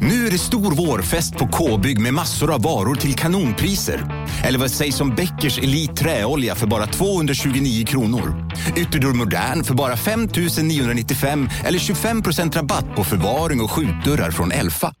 Nu 0.00 0.26
är 0.26 0.30
det 0.30 0.38
stor 0.38 0.74
vårfest 0.74 1.36
på 1.36 1.48
K-bygg 1.48 2.00
med 2.00 2.14
massor 2.14 2.54
av 2.54 2.62
varor 2.62 2.94
till 2.94 3.14
kanonpriser. 3.14 4.26
Eller 4.44 4.58
vad 4.58 4.70
sägs 4.70 5.00
om 5.00 5.14
Bäckers 5.14 5.58
Elite 5.58 5.94
Träolja 5.94 6.54
för 6.54 6.66
bara 6.66 6.86
229 6.86 7.86
kronor? 7.86 8.50
Ytterdörr 8.76 9.12
Modern 9.12 9.64
för 9.64 9.74
bara 9.74 9.96
5 9.96 10.28
995 10.62 11.48
eller 11.64 11.78
25% 11.78 12.52
rabatt 12.54 12.96
på 12.96 13.04
förvaring 13.04 13.60
och 13.60 13.70
skjutdörrar 13.70 14.30
från 14.30 14.52
Elfa. 14.52 14.92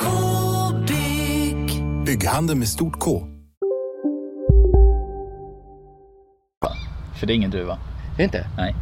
K-bygg. 0.00 1.82
Bygghandeln 2.06 2.58
med 2.58 2.68
stort 2.68 2.98
K. 3.00 3.22
För 7.20 7.26
det 7.26 7.32
är 7.32 7.34
ingen 7.34 7.50
druva. 7.50 7.78
Det 8.16 8.22
är 8.22 8.24
inte? 8.24 8.46
Nej. 8.56 8.74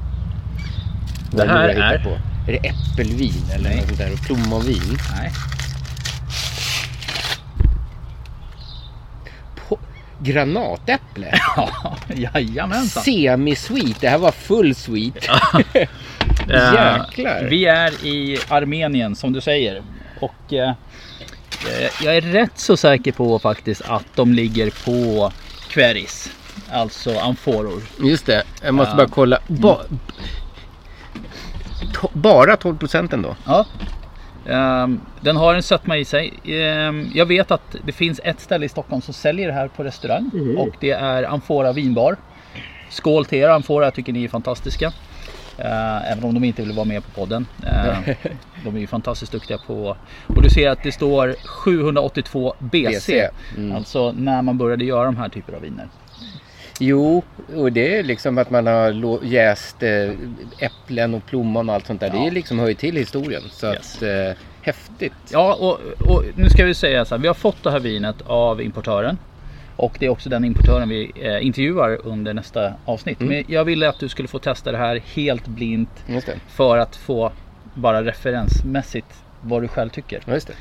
Vad 1.33 1.47
Det 1.47 1.53
är 1.53 1.57
här 1.57 1.69
är- 1.69 2.05
på? 2.05 2.11
Är 2.51 2.53
det 2.53 2.69
äppelvin 2.69 3.33
eller 3.55 3.69
Nej. 3.69 3.77
något 3.79 3.87
sånt 3.87 3.99
där? 3.99 4.13
Och 4.13 4.19
plommonvin? 4.19 4.99
Nej. 5.17 5.33
Granatäpple? 10.25 11.39
Ja, 11.57 12.41
jajamensan. 12.41 13.03
Semi-sweet. 13.03 14.01
Det 14.01 14.09
här 14.09 14.19
var 14.19 14.33
full 14.33 14.75
sweet. 14.75 15.29
Eh, 16.49 16.75
Jäklar. 16.75 17.47
Vi 17.51 17.65
är 17.65 18.07
i 18.07 18.39
Armenien 18.49 19.17
som 19.17 19.33
du 19.33 19.41
säger. 19.41 19.83
Och 20.21 20.53
eh, 20.53 20.69
eh, 20.69 21.91
jag 22.05 22.17
är 22.17 22.21
rätt 22.21 22.59
så 22.59 22.77
säker 22.77 23.13
på 23.13 23.39
faktiskt 23.39 23.83
att 23.89 24.05
de 24.15 24.33
ligger 24.33 24.71
på 24.85 25.33
Kveris. 25.69 26.33
Alltså 26.73 27.19
amforor. 27.19 27.83
Just 28.01 28.27
det. 28.27 28.43
Jag 28.63 28.75
måste 28.75 28.91
Ja. 28.93 28.97
bara 28.97 29.09
kolla. 29.09 29.39
Ba, 29.47 29.79
to, 31.95 32.09
bara 32.13 32.57
12 32.57 32.79
procenten 32.79 33.23
då? 33.23 33.37
Ja. 33.47 33.67
Ehm, 34.49 35.01
den 35.21 35.37
har 35.37 35.55
en 35.55 35.63
sötma 35.63 35.99
i 35.99 36.05
sig. 36.05 36.33
Ehm, 36.45 37.11
jag 37.15 37.27
vet 37.27 37.51
att 37.51 37.77
det 37.85 37.93
finns 37.93 38.21
ett 38.25 38.41
ställe 38.41 38.67
i 38.67 38.69
Stockholm 38.69 39.03
som 39.03 39.15
säljer 39.15 39.47
det 39.47 39.55
här 39.55 39.69
på 39.69 39.85
restaurang. 39.85 40.31
Och 40.59 40.77
det 40.81 40.91
är 40.91 41.23
Amfora 41.23 41.73
vinbar. 41.73 42.17
Skål 42.91 43.25
till 43.25 43.39
er 43.39 43.49
Amfora, 43.49 43.85
jag 43.85 43.95
tycker 43.95 44.13
ni 44.13 44.25
är 44.25 44.29
fantastiska. 44.29 44.93
Eh, 45.59 46.13
även 46.13 46.25
om 46.25 46.35
de 46.35 46.45
inte 46.45 46.63
vill 46.63 46.73
vara 46.73 46.85
med 46.85 47.05
på 47.05 47.11
podden. 47.11 47.47
Eh, 47.67 47.99
de 48.65 48.77
är 48.77 48.81
ju 48.81 48.87
fantastiskt 48.87 49.33
duktiga 49.33 49.59
på... 49.59 49.97
Och 50.27 50.43
du 50.43 50.51
ser 50.51 50.71
att 50.71 50.83
det 50.83 50.93
står 50.93 51.35
782 51.45 52.55
BC. 52.59 52.89
BC, 52.89 53.29
mm. 53.57 53.77
Alltså 53.77 54.13
när 54.13 54.43
man 54.43 54.59
började 54.59 54.85
göra 54.85 55.05
de 55.05 55.17
här 55.17 55.29
typer 55.29 55.53
av 55.53 55.63
viner. 55.63 55.89
Jo, 56.79 57.23
och 57.57 57.73
det 57.73 57.99
är 57.99 58.03
liksom 58.03 58.39
att 58.39 58.51
man 58.51 58.67
har 58.67 59.25
jäst 59.25 59.83
eh, 59.83 60.11
äpplen 60.59 61.15
och 61.15 61.27
plommon 61.27 61.69
och 61.69 61.75
allt 61.75 61.87
sånt 61.87 62.01
där. 62.01 62.11
Det 62.11 62.17
Ja. 62.17 62.27
är 62.27 62.31
liksom 62.31 62.59
hör 62.59 62.73
till 62.75 62.97
historien. 62.97 63.43
Så 63.51 63.67
Yes. 63.73 63.97
att, 63.97 64.03
eh, 64.03 64.37
häftigt. 64.63 65.13
Ja, 65.33 65.55
och, 65.55 65.81
och 66.11 66.25
nu 66.37 66.49
ska 66.51 66.65
vi 66.65 66.75
säga 66.75 67.05
så 67.05 67.15
här. 67.15 67.23
Vi 67.23 67.27
har 67.29 67.35
fått 67.35 67.63
det 67.63 67.71
här 67.71 67.81
vinet 67.81 68.17
av 68.27 68.63
importören. 68.63 69.19
Och 69.77 69.97
det 69.99 70.07
är 70.07 70.11
också 70.11 70.29
den 70.31 70.45
importören 70.45 70.89
vi 70.89 71.13
eh, 71.21 71.47
intervjuar 71.47 71.99
under 72.07 72.35
nästa 72.35 72.73
avsnitt. 72.85 73.21
Men 73.21 73.45
jag 73.49 73.65
ville 73.65 73.89
att 73.89 73.99
du 73.99 74.09
skulle 74.09 74.29
få 74.29 74.39
testa 74.39 74.73
det 74.73 74.79
här 74.79 75.01
helt 75.15 75.47
blint. 75.47 75.89
Det. 76.07 76.39
För 76.49 76.79
att 76.79 76.97
få 76.97 77.33
bara 77.75 78.05
referensmässigt 78.05 79.24
vad 79.45 79.63
du 79.63 79.69
själv 79.69 79.91
tycker. 79.91 80.21
Ja, 80.27 80.33
just 80.35 80.47
det. 80.47 80.55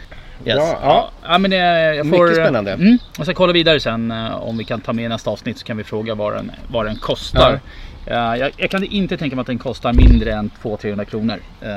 Yes. 0.49 0.55
Bra. 0.57 0.79
Ja. 0.81 1.11
Ja, 1.23 1.37
men, 1.37 1.53
eh, 1.53 1.57
jag 1.59 2.09
får, 2.09 2.23
Mycket 2.23 2.35
spännande. 2.43 2.71
Mm, 2.71 2.97
jag 3.17 3.25
ska 3.25 3.33
kolla 3.35 3.53
vidare 3.53 3.79
sen 3.79 4.11
eh, 4.11 4.35
om 4.35 4.57
vi 4.57 4.63
kan 4.63 4.81
ta 4.81 4.93
med 4.93 5.09
nästa 5.09 5.29
avsnitt 5.29 5.57
så 5.57 5.65
kan 5.65 5.77
vi 5.77 5.83
fråga 5.83 6.15
vad 6.15 6.33
den, 6.33 6.51
vad 6.67 6.85
den 6.85 6.95
kostar. 6.95 7.59
Eh, 8.05 8.15
jag, 8.15 8.51
jag 8.57 8.69
kan 8.71 8.83
inte 8.83 9.17
tänka 9.17 9.35
mig 9.35 9.41
att 9.41 9.47
den 9.47 9.57
kostar 9.59 9.93
mindre 9.93 10.33
än 10.33 10.51
200-300 10.63 11.05
kronor. 11.05 11.39
eh, 11.61 11.69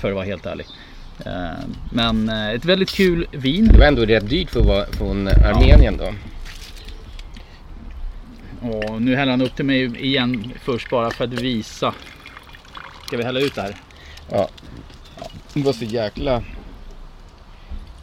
för 0.00 0.08
att 0.08 0.14
vara 0.14 0.24
helt 0.24 0.46
ärlig. 0.46 0.66
Eh, 1.26 1.32
men 1.92 2.28
eh, 2.28 2.48
ett 2.50 2.64
väldigt 2.64 2.90
kul 2.90 3.26
vin. 3.32 3.68
Det 3.72 3.78
var 3.78 3.86
ändå 3.86 4.04
rätt 4.04 4.28
dyrt 4.30 4.50
för 4.50 4.60
att 4.60 4.66
vara 4.66 4.86
från 4.86 5.28
Armenien 5.28 5.96
då. 5.96 6.12
Och 8.68 9.02
nu 9.02 9.16
häller 9.16 9.30
han 9.32 9.42
upp 9.42 9.56
till 9.56 9.64
mig 9.64 10.04
igen 10.06 10.52
först 10.64 10.90
bara 10.90 11.10
för 11.10 11.24
att 11.24 11.32
visa. 11.32 11.94
Ska 13.06 13.16
vi 13.16 13.24
hälla 13.24 13.40
ut 13.40 13.54
det 13.54 13.62
här? 13.62 13.76
Ja. 14.30 14.48
Det 15.52 15.62
var 15.62 15.72
så 15.72 15.84
jäkla 15.84 16.42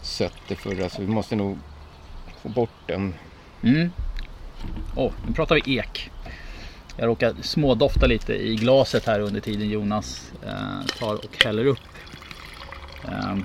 sött 0.01 0.37
det 0.47 0.55
förra 0.55 0.89
så 0.89 1.01
vi 1.01 1.07
måste 1.07 1.35
nog 1.35 1.57
få 2.41 2.49
bort 2.49 2.87
den. 2.87 3.13
Mm. 3.63 3.91
Oh, 4.95 5.11
nu 5.27 5.33
pratar 5.33 5.55
vi 5.55 5.77
ek. 5.77 6.11
Jag 6.97 7.07
råkar 7.07 7.33
smådofta 7.41 8.05
lite 8.05 8.33
i 8.33 8.55
glaset 8.55 9.05
här 9.05 9.19
under 9.19 9.41
tiden 9.41 9.69
Jonas 9.69 10.31
eh, 10.45 10.85
tar 10.99 11.13
och 11.13 11.43
häller 11.43 11.65
upp. 11.65 11.79
Eh, 13.05 13.37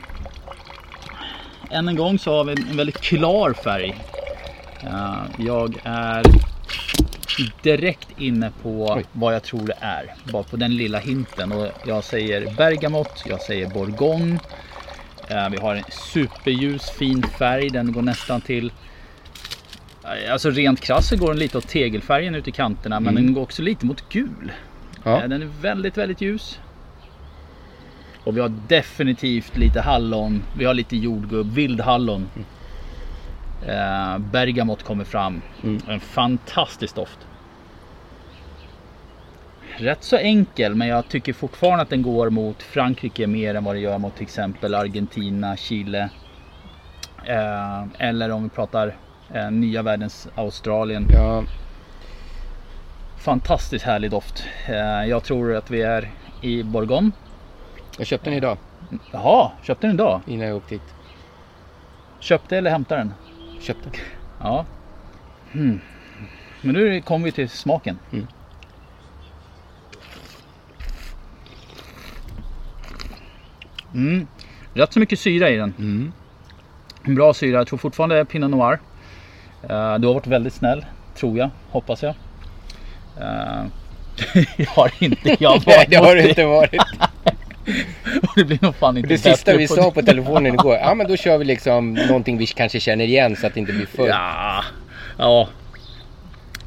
än 1.70 1.88
en 1.88 1.96
gång 1.96 2.18
så 2.18 2.36
har 2.36 2.44
vi 2.44 2.52
en 2.52 2.76
väldigt 2.76 3.00
klar 3.00 3.52
färg. 3.52 4.04
Eh, 4.82 5.22
jag 5.38 5.80
är 5.84 6.22
direkt 7.62 8.08
inne 8.20 8.52
på 8.62 8.86
Oj. 8.96 9.04
vad 9.12 9.34
jag 9.34 9.42
tror 9.42 9.66
det 9.66 9.76
är. 9.80 10.14
Bara 10.32 10.42
på 10.42 10.56
den 10.56 10.76
lilla 10.76 10.98
hinten. 10.98 11.52
Och 11.52 11.68
jag 11.86 12.04
säger 12.04 12.54
bergamott, 12.56 13.22
jag 13.26 13.40
säger 13.42 13.66
bourgogne. 13.70 14.38
Eh, 15.28 15.48
Vi 15.50 15.56
har 15.56 15.74
en 15.74 15.84
superljus 16.12 16.90
fin 16.90 17.22
färg. 17.22 17.70
Den 17.70 17.92
går 17.92 18.02
nästan 18.02 18.40
till 18.40 18.72
eh, 20.04 20.32
Alltså 20.32 20.50
rent 20.50 20.80
krasst 20.80 21.08
så 21.08 21.16
går 21.16 21.28
den 21.28 21.38
lite 21.38 21.58
åt 21.58 21.68
tegelfärgen 21.68 22.34
ut 22.34 22.48
i 22.48 22.52
kanterna 22.52 23.00
men 23.00 23.14
den 23.14 23.34
går 23.34 23.42
också 23.42 23.62
lite 23.62 23.86
mot 23.86 24.08
gul. 24.08 24.52
Ja. 25.04 25.22
Eh, 25.22 25.28
Den 25.28 25.42
är 25.42 25.48
väldigt 25.60 25.96
väldigt 25.98 26.20
ljus. 26.20 26.58
Och 28.24 28.36
vi 28.36 28.40
har 28.40 28.52
definitivt 28.68 29.56
lite 29.56 29.80
hallon. 29.80 30.42
Vi 30.58 30.64
har 30.64 30.74
lite 30.74 30.96
jordgubb, 30.96 31.52
vildhallon. 31.52 32.28
Eh, 33.66 34.18
bergamott 34.18 34.82
kommer 34.82 35.04
fram. 35.04 35.42
En 35.88 36.00
fantastisk 36.00 36.94
doft. 36.94 37.18
Rätt 39.78 40.04
så 40.04 40.16
enkel 40.16 40.74
men 40.74 40.88
jag 40.88 41.08
tycker 41.08 41.32
fortfarande 41.32 41.82
att 41.82 41.90
den 41.90 42.02
går 42.02 42.30
mot 42.30 42.62
Frankrike 42.62 43.26
mer 43.26 43.54
än 43.54 43.64
vad 43.64 43.74
det 43.74 43.80
gör 43.80 43.98
mot 43.98 44.14
till 44.14 44.22
exempel 44.22 44.74
Argentina, 44.74 45.56
Chile. 45.56 46.08
Eh, 47.24 47.84
eller 47.98 48.30
om 48.30 48.42
vi 48.42 48.48
pratar 48.48 48.96
eh, 49.34 49.50
nya 49.50 49.82
världens 49.82 50.28
Australien. 50.34 51.06
Ja, 51.12 51.44
Fantastiskt 53.18 53.84
härlig 53.84 54.10
doft. 54.10 54.44
Eh, 54.66 55.04
jag 55.08 55.24
tror 55.24 55.54
att 55.54 55.70
vi 55.70 55.82
är 55.82 56.10
i 56.40 56.62
Bourgogne. 56.62 57.10
jag 57.98 58.06
köpte 58.06 58.30
den 58.30 58.36
idag 58.36 58.58
Jaha, 59.12 59.50
köpte 59.62 59.86
den 59.86 59.94
idag? 59.94 60.20
innan 60.26 60.46
jag 60.46 60.56
åkte 60.56 60.74
hit. 60.74 60.94
Köpte 62.20 62.56
eller 62.56 62.70
hämtade 62.70 63.00
den? 63.00 63.12
Köpte. 63.60 63.90
Ja. 64.40 64.64
Hmm. 65.52 65.80
Men 66.62 66.74
nu 66.74 67.00
kommer 67.00 67.24
vi 67.24 67.32
till 67.32 67.48
smaken. 67.48 67.98
Mm. 68.12 68.26
Mm. 73.94 74.26
Rätt 74.74 74.92
så 74.92 75.00
mycket 75.00 75.18
syra 75.20 75.50
i 75.50 75.56
den. 75.56 75.74
Mm. 75.78 76.12
En 77.02 77.14
bra 77.14 77.34
syra. 77.34 77.58
Jag 77.58 77.66
tror 77.66 77.78
fortfarande 77.78 78.14
det 78.14 78.20
är 78.20 78.24
Pinot 78.24 78.50
Noir. 78.50 78.78
Eh, 79.62 79.98
du 79.98 80.06
har 80.06 80.14
varit 80.14 80.26
väldigt 80.26 80.54
snäll. 80.54 80.84
Tror 81.14 81.38
jag. 81.38 81.50
Hoppas 81.70 82.02
jag. 82.02 82.14
Eh, 83.20 83.64
jag 84.56 84.66
har 84.66 84.92
inte 84.98 85.36
jag 85.38 85.50
har 85.50 85.62
Nej, 85.66 85.76
varit 85.76 85.90
det 85.90 85.96
har 85.96 86.14
det 86.16 86.28
inte 86.28 86.44
varit. 86.44 86.82
Det 88.40 88.44
blir 88.44 88.58
nog 88.62 88.74
fan 88.74 88.96
inte 88.96 89.08
Det 89.08 89.18
sista 89.18 89.56
vi 89.56 89.68
sa 89.68 89.90
på 89.90 90.02
telefonen 90.02 90.54
igår, 90.54 90.74
ja 90.74 90.94
men 90.94 91.06
då 91.08 91.16
kör 91.16 91.38
vi 91.38 91.44
liksom 91.44 91.94
någonting 91.94 92.38
vi 92.38 92.46
kanske 92.46 92.80
känner 92.80 93.04
igen 93.04 93.36
så 93.36 93.46
att 93.46 93.54
det 93.54 93.60
inte 93.60 93.72
blir 93.72 93.86
för... 93.86 94.08
Ja, 94.08 94.64
ja. 95.18 95.48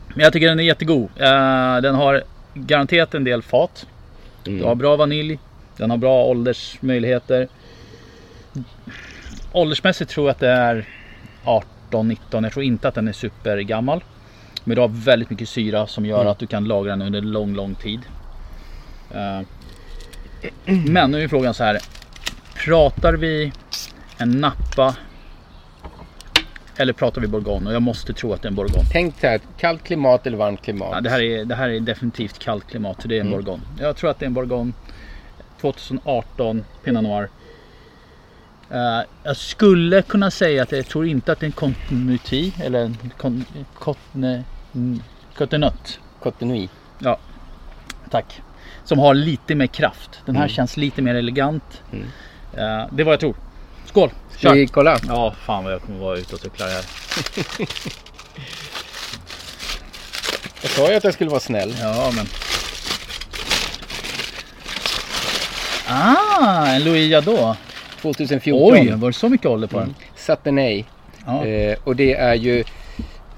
Men 0.07 0.23
jag 0.23 0.33
tycker 0.33 0.47
den 0.47 0.59
är 0.59 0.63
jättegod. 0.63 1.09
Eh, 1.15 1.77
den 1.81 1.95
har 1.95 2.23
garanterat 2.53 3.13
en 3.13 3.23
del 3.23 3.41
fat. 3.41 3.85
Mm. 4.47 4.59
Du 4.59 4.65
har 4.65 4.75
bra 4.75 4.95
vanilj. 4.95 5.39
Den 5.77 5.89
har 5.89 5.97
bra 5.97 6.23
åldersmöjligheter. 6.25 7.47
Åldersmässigt 9.51 10.11
tror 10.11 10.27
jag 10.27 10.31
att 10.31 10.39
det 10.39 10.49
är 10.49 10.85
18-19. 11.91 12.43
Jag 12.43 12.51
tror 12.51 12.65
inte 12.65 12.87
att 12.87 12.95
den 12.95 13.07
är 13.07 13.13
supergammal. 13.13 14.03
Men 14.63 14.75
du 14.75 14.81
har 14.81 14.87
väldigt 14.87 15.29
mycket 15.29 15.49
syra 15.49 15.87
som 15.87 16.05
gör 16.05 16.19
Mm. 16.21 16.31
att 16.31 16.39
du 16.39 16.47
kan 16.47 16.63
lagra 16.65 16.91
den 16.91 17.01
under 17.01 17.21
lång, 17.21 17.55
lång 17.55 17.75
tid. 17.75 17.99
Men 20.65 21.11
nu 21.11 21.23
är 21.23 21.27
frågan 21.27 21.53
så 21.53 21.63
här. 21.63 21.77
Pratar 22.65 23.13
vi 23.13 23.51
en 24.17 24.31
nappa 24.31 24.95
eller 26.77 26.93
pratar 26.93 27.21
vi 27.21 27.27
bourgogne? 27.27 27.69
Och 27.69 27.75
jag 27.75 27.81
måste 27.81 28.13
tro 28.13 28.33
att 28.33 28.41
det 28.41 28.45
är 28.45 28.49
en 28.49 28.55
bourgogne. 28.55 28.89
Tänk 28.91 29.19
så 29.19 29.27
här, 29.27 29.39
kallt 29.57 29.83
klimat 29.83 30.27
eller 30.27 30.37
varmt 30.37 30.61
klimat. 30.61 30.89
Ja, 30.91 31.01
det, 31.01 31.09
här 31.09 31.21
är, 31.21 31.45
det 31.45 31.55
här 31.55 31.69
är 31.69 31.79
definitivt 31.79 32.39
kallt 32.39 32.67
klimat, 32.67 33.01
så 33.01 33.07
det 33.07 33.15
är 33.15 33.19
en 33.21 33.27
Mm. 33.27 33.37
bourgogne. 33.39 33.63
Jag 33.79 33.95
tror 33.95 34.09
att 34.09 34.19
det 34.19 34.25
är 34.25 34.27
en 34.27 34.33
bourgogne. 34.33 34.73
2018 35.61 36.65
Pinot 36.83 37.03
Noir. 37.03 37.29
Eh, 38.71 39.01
jag 39.23 39.37
skulle 39.37 40.01
kunna 40.01 40.31
säga 40.31 40.63
att 40.63 40.71
jag 40.71 40.85
tror 40.85 41.07
inte 41.07 41.31
att 41.31 41.39
det 41.39 41.43
är 41.43 41.47
en 41.47 41.51
continuity 41.51 42.53
eller 42.63 42.79
en 42.85 42.97
cotne, 43.73 44.43
mm, 44.75 45.01
cotenut. 45.37 45.99
Cotonui. 46.19 46.69
Ja, 46.99 47.17
tack. 48.09 48.41
Som 48.89 48.99
har 48.99 49.13
lite 49.13 49.55
mer 49.55 49.67
kraft. 49.67 50.09
Den 50.25 50.35
här 50.35 50.43
Mm. 50.43 50.53
känns 50.55 50.77
lite 50.77 51.01
mer 51.01 51.15
elegant. 51.15 51.81
Mm. 51.93 52.05
Eh, 52.53 52.87
det 52.91 53.01
är 53.01 53.03
vad 53.03 53.13
jag 53.13 53.19
tror. 53.19 53.35
Skål! 53.85 54.09
Ska 54.37 54.51
vi 54.51 54.67
kolla? 54.67 54.99
Ja, 55.07 55.33
fan 55.45 55.63
vad 55.63 55.73
jag 55.73 55.81
kommer 55.81 55.99
vara 55.99 56.17
ute 56.17 56.35
och 56.35 56.41
cykla 56.41 56.65
här. 56.65 56.85
Jag 60.61 60.71
sa 60.71 60.89
ju 60.91 60.95
att 60.97 61.03
jag 61.03 61.13
skulle 61.13 61.29
vara 61.29 61.39
snäll. 61.39 61.75
Ja, 61.81 62.11
men... 62.15 62.25
Ah, 65.87 66.67
en 66.67 66.83
Louis 66.83 67.11
Jadot. 67.11 67.57
2014. 68.01 68.73
Oj, 68.73 68.91
var 68.95 69.09
det 69.09 69.13
så 69.13 69.29
mycket 69.29 69.47
ålder 69.47 69.67
på 69.67 69.79
den? 69.79 69.95
Satenay. 70.15 70.83
Ja. 71.25 71.45
Eh, 71.45 71.77
och 71.83 71.95
det 71.95 72.13
är 72.13 72.33
ju 72.35 72.63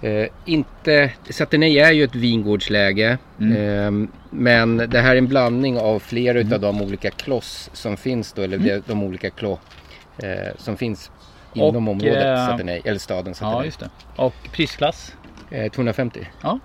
eh, 0.02 0.28
inte... 0.46 1.12
Satenay 1.30 1.80
är 1.80 1.92
ju 1.92 2.04
ett 2.04 2.16
vingårdsläge. 2.16 3.18
Mm. 3.40 4.04
Eh, 4.04 4.10
men 4.30 4.78
det 4.78 5.00
här 5.00 5.12
är 5.12 5.18
en 5.18 5.28
blandning 5.28 5.78
av 5.78 6.00
flera 6.00 6.40
utav 6.40 6.60
de 6.60 6.82
olika 6.82 7.10
kloss 7.10 7.70
som 7.74 7.98
finns 7.98 8.34
då. 8.34 8.42
Eller 8.42 8.58
de, 8.58 8.82
de 8.88 9.04
olika 9.04 9.30
klå 9.30 9.60
eh, 10.18 10.56
som 10.58 10.78
finns 10.78 11.12
inom 11.54 11.88
Och, 11.88 11.92
området 11.92 12.26
eh, 12.26 12.48
Satenay. 12.48 12.82
Eller 12.86 13.00
staden 13.00 13.36
Satenay. 13.36 13.60
Ja, 13.60 13.66
just 13.66 13.80
det. 13.80 13.90
Och 14.16 14.36
prisklass? 14.52 15.16
Eh, 15.50 15.72
250. 15.72 16.28
Ja. 16.42 16.60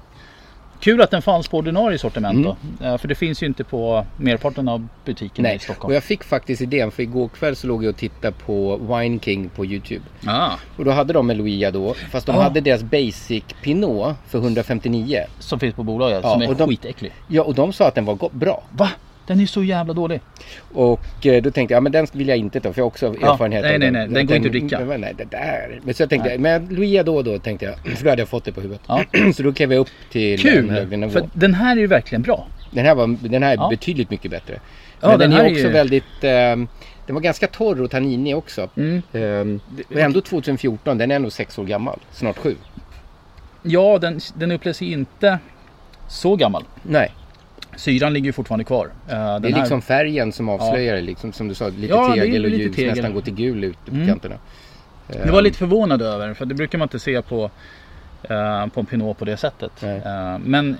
Kul 0.80 1.00
att 1.02 1.10
den 1.10 1.22
fanns 1.22 1.48
på 1.48 1.56
ordinarie 1.58 1.98
sortiment 1.98 2.34
Mm. 2.46 2.54
då. 2.80 2.86
Eh, 2.86 2.98
För 2.98 3.08
det 3.08 3.14
finns 3.14 3.42
ju 3.42 3.46
inte 3.46 3.64
på 3.64 4.04
merparten 4.16 4.68
av 4.68 4.88
butikerna 5.04 5.54
i 5.54 5.58
Stockholm. 5.58 5.90
och 5.90 5.94
jag 5.96 6.04
fick 6.04 6.24
faktiskt 6.24 6.62
idén 6.62 6.90
för 6.90 7.02
igår 7.02 7.28
kväll 7.28 7.56
så 7.56 7.66
låg 7.66 7.84
jag 7.84 7.90
och 7.90 7.96
tittade 7.96 8.32
på 8.46 8.76
Wine 8.76 9.18
King 9.20 9.48
på 9.48 9.64
Youtube. 9.66 10.02
Ah, 10.26 10.50
Och 10.76 10.84
då 10.84 10.90
hade 10.90 11.12
de 11.12 11.30
Louis 11.30 11.72
då, 11.72 11.94
fast 12.10 12.26
de 12.26 12.36
Ja. 12.36 12.42
hade 12.42 12.60
deras 12.60 12.82
Basic 12.82 13.44
Pinot 13.62 14.16
för 14.26 14.38
159. 14.38 15.24
som 15.38 15.60
finns 15.60 15.74
på 15.74 15.82
bolaget, 15.82 16.20
Ja, 16.22 16.32
som 16.32 16.42
är 16.42 16.48
och 16.50 16.56
de- 16.56 16.68
skitäcklig. 16.68 17.12
Ja, 17.28 17.42
och 17.42 17.54
de 17.54 17.72
sa 17.72 17.88
att 17.88 17.94
den 17.94 18.04
var 18.04 18.28
bra. 18.32 18.62
Va? 18.70 18.90
Den 19.26 19.40
är 19.40 19.46
så 19.46 19.62
jävla 19.62 19.92
dålig. 19.94 20.20
Och 20.74 21.26
eh, 21.26 21.42
då 21.42 21.50
tänkte 21.50 21.74
jag, 21.74 21.78
ja 21.78 21.80
men 21.80 21.92
den 21.92 22.06
vill 22.12 22.28
jag 22.28 22.36
inte 22.38 22.60
ta 22.60 22.72
för 22.72 22.80
jag 22.80 22.84
har 22.84 22.88
också 22.88 23.14
Ja, 23.20 23.32
erfarenhet 23.32 23.62
nej, 23.62 23.74
av 23.74 23.80
nej, 23.80 23.90
den. 23.90 23.92
nej, 23.92 24.08
den 24.08 24.26
går 24.26 24.36
inte 24.36 24.46
att 24.48 24.52
dricka. 24.52 24.80
Men, 24.80 25.00
nej, 25.00 25.14
det 25.18 25.24
där. 25.24 25.80
Men 25.84 25.94
så 25.94 26.02
jag 26.02 26.10
tänkte, 26.10 26.38
men 26.38 26.66
Louis 26.68 27.04
då 27.04 27.22
då 27.22 27.38
tänkte 27.38 27.66
jag, 27.66 27.96
för 27.96 28.04
då 28.04 28.10
hade 28.10 28.22
jag 28.22 28.28
fått 28.28 28.44
det 28.44 28.52
på 28.52 28.60
huvudet. 28.60 28.82
Ja. 28.86 29.04
så 29.34 29.42
då 29.42 29.52
klev 29.52 29.72
jag 29.72 29.80
upp 29.80 29.88
till 30.12 30.46
en 30.48 30.70
högre 30.70 30.86
Kul! 30.90 30.98
nivå. 30.98 31.10
För 31.12 31.28
den 31.34 31.54
här 31.54 31.76
är 31.76 31.80
ju 31.80 31.86
verkligen 31.86 32.22
bra. 32.22 32.46
Den 32.70 32.84
här, 32.86 32.94
var, 32.94 33.16
den 33.28 33.42
här 33.42 33.52
är 33.52 33.56
Ja. 33.56 33.68
betydligt 33.70 34.10
mycket 34.10 34.30
bättre. 34.30 34.60
Ja, 35.00 35.08
Men 35.08 35.18
den 35.18 35.30
den, 35.30 35.40
är 35.40 35.50
också 35.50 35.62
ju- 35.66 35.68
väldigt, 35.72 36.04
ehm, 36.22 36.68
den 37.06 37.14
var 37.14 37.22
ganska 37.22 37.46
torr 37.46 37.80
och 37.82 37.90
tanninig 37.90 38.36
också. 38.36 38.68
Mm. 38.76 39.02
Ehm, 39.12 39.60
och 39.94 39.96
ändå 40.00 40.20
2014, 40.20 40.98
den 40.98 41.10
är 41.10 41.16
ändå 41.16 41.30
sex 41.30 41.58
år 41.58 41.64
gammal. 41.64 41.98
Snart 42.12 42.38
sju. 42.38 42.54
Ja, 43.62 43.98
den, 43.98 44.20
den 44.34 44.50
upplevs 44.52 44.82
inte 44.82 45.38
så 46.08 46.36
gammal. 46.36 46.64
Nej, 46.82 47.12
Syran 47.76 48.12
ligger 48.12 48.26
ju 48.26 48.32
fortfarande 48.32 48.64
kvar. 48.64 48.86
Eh, 49.08 49.12
Den 49.16 49.42
det 49.42 49.48
är 49.48 49.52
här- 49.52 49.60
liksom 49.60 49.82
färgen 49.82 50.32
som 50.32 50.48
avslöjar 50.48 50.94
det. 50.94 51.00
Liksom, 51.02 51.32
som 51.32 51.48
du 51.48 51.54
sa, 51.54 51.68
lite 51.68 51.86
Ja, 51.86 52.14
tegel 52.14 52.44
och 52.44 52.50
lite 52.50 52.62
ljus. 52.62 52.76
tegel. 52.76 52.90
Nästan 52.94 53.14
går 53.14 53.20
till 53.20 53.34
gul 53.34 53.64
ut 53.64 53.84
på 53.86 53.94
Mm. 53.94 54.06
kanterna. 54.08 54.34
Det 55.24 55.30
var 55.30 55.42
lite 55.42 55.58
förvånad 55.58 56.02
över 56.02 56.34
för 56.34 56.46
det 56.46 56.54
brukar 56.54 56.78
man 56.78 56.86
inte 56.86 56.98
se 56.98 57.22
på, 57.22 57.50
eh, 58.22 58.66
på 58.66 58.80
en 58.80 58.86
Pinot 58.86 59.18
på 59.18 59.24
det 59.24 59.36
sättet. 59.36 59.72
Nej. 59.82 59.96
Eh, 60.04 60.38
men 60.38 60.76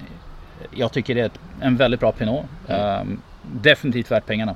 jag 0.75 0.93
tycker 0.93 1.15
det 1.15 1.21
är 1.21 1.31
en 1.61 1.77
väldigt 1.77 2.01
bra 2.01 2.13
Pinot. 2.13 2.45
Eh, 2.69 3.01
definitivt 3.53 4.11
värt 4.11 4.27
pengarna. 4.27 4.55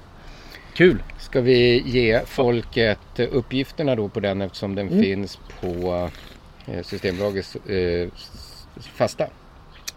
Kul! 0.75 1.03
Ska 1.19 1.41
vi 1.41 1.83
ge 1.87 2.21
folket 2.27 3.19
eh, 3.19 3.27
uppgifterna 3.33 3.95
då 3.95 4.09
på 4.09 4.21
den 4.21 4.43
eftersom 4.43 4.75
den 4.75 4.89
Mm. 4.89 5.03
finns 5.03 5.39
på 5.61 6.09
eh, 6.67 6.83
Systembolagets 6.83 7.57
eh, 7.57 8.09
fasta? 8.95 9.27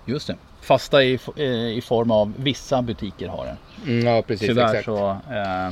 Just 0.06 0.28
det. 0.28 0.36
Fasta 0.64 1.04
i, 1.04 1.20
i 1.78 1.82
form 1.86 2.12
av 2.12 2.34
vissa 2.38 2.82
butiker 2.82 3.28
har 3.28 3.46
den. 3.46 3.58
Mm, 3.94 4.08
ja, 4.16 4.22
precis. 4.22 4.48
Tyvärr 4.48 4.64
exakt. 4.66 4.86
så... 4.86 5.10
Eh, 5.10 5.72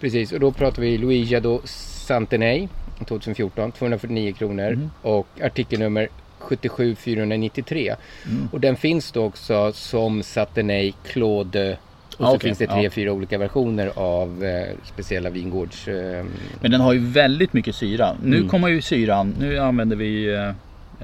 Precis, 0.00 0.32
och 0.32 0.40
då 0.40 0.52
pratar 0.52 0.82
vi 0.82 0.98
Louis 0.98 1.30
Jadot 1.30 1.68
Santenay 1.68 2.68
2014, 3.08 3.72
249 3.72 4.32
kronor 4.38 4.66
Mm. 4.72 4.90
och 5.02 5.26
artikelnummer 5.42 6.08
77493. 6.38 7.94
Mm. 8.26 8.48
Och 8.52 8.60
den 8.60 8.76
finns 8.76 9.12
då 9.12 9.24
också 9.24 9.72
som 9.72 10.22
Satenay 10.22 10.92
Claude 11.06 11.78
och 12.18 12.24
Ah, 12.24 12.28
så 12.30 12.36
okej, 12.36 12.48
finns 12.48 12.58
det 12.58 12.66
tre, 12.66 12.82
ja. 12.84 12.90
fyra 12.90 13.12
olika 13.12 13.38
versioner 13.38 13.90
av 13.94 14.44
eh, 14.44 14.76
speciella 14.84 15.30
vingårds... 15.30 15.88
Eh, 15.88 16.24
men 16.60 16.70
den 16.70 16.80
har 16.80 16.92
ju 16.92 16.98
väldigt 16.98 17.52
mycket 17.52 17.74
syra. 17.74 18.16
Nu 18.22 18.36
Mm. 18.36 18.48
kommer 18.48 18.68
ju 18.68 18.82
syran. 18.82 19.34
Nu 19.40 19.58
använder 19.58 19.96
vi 19.96 20.34
eh, 20.34 20.48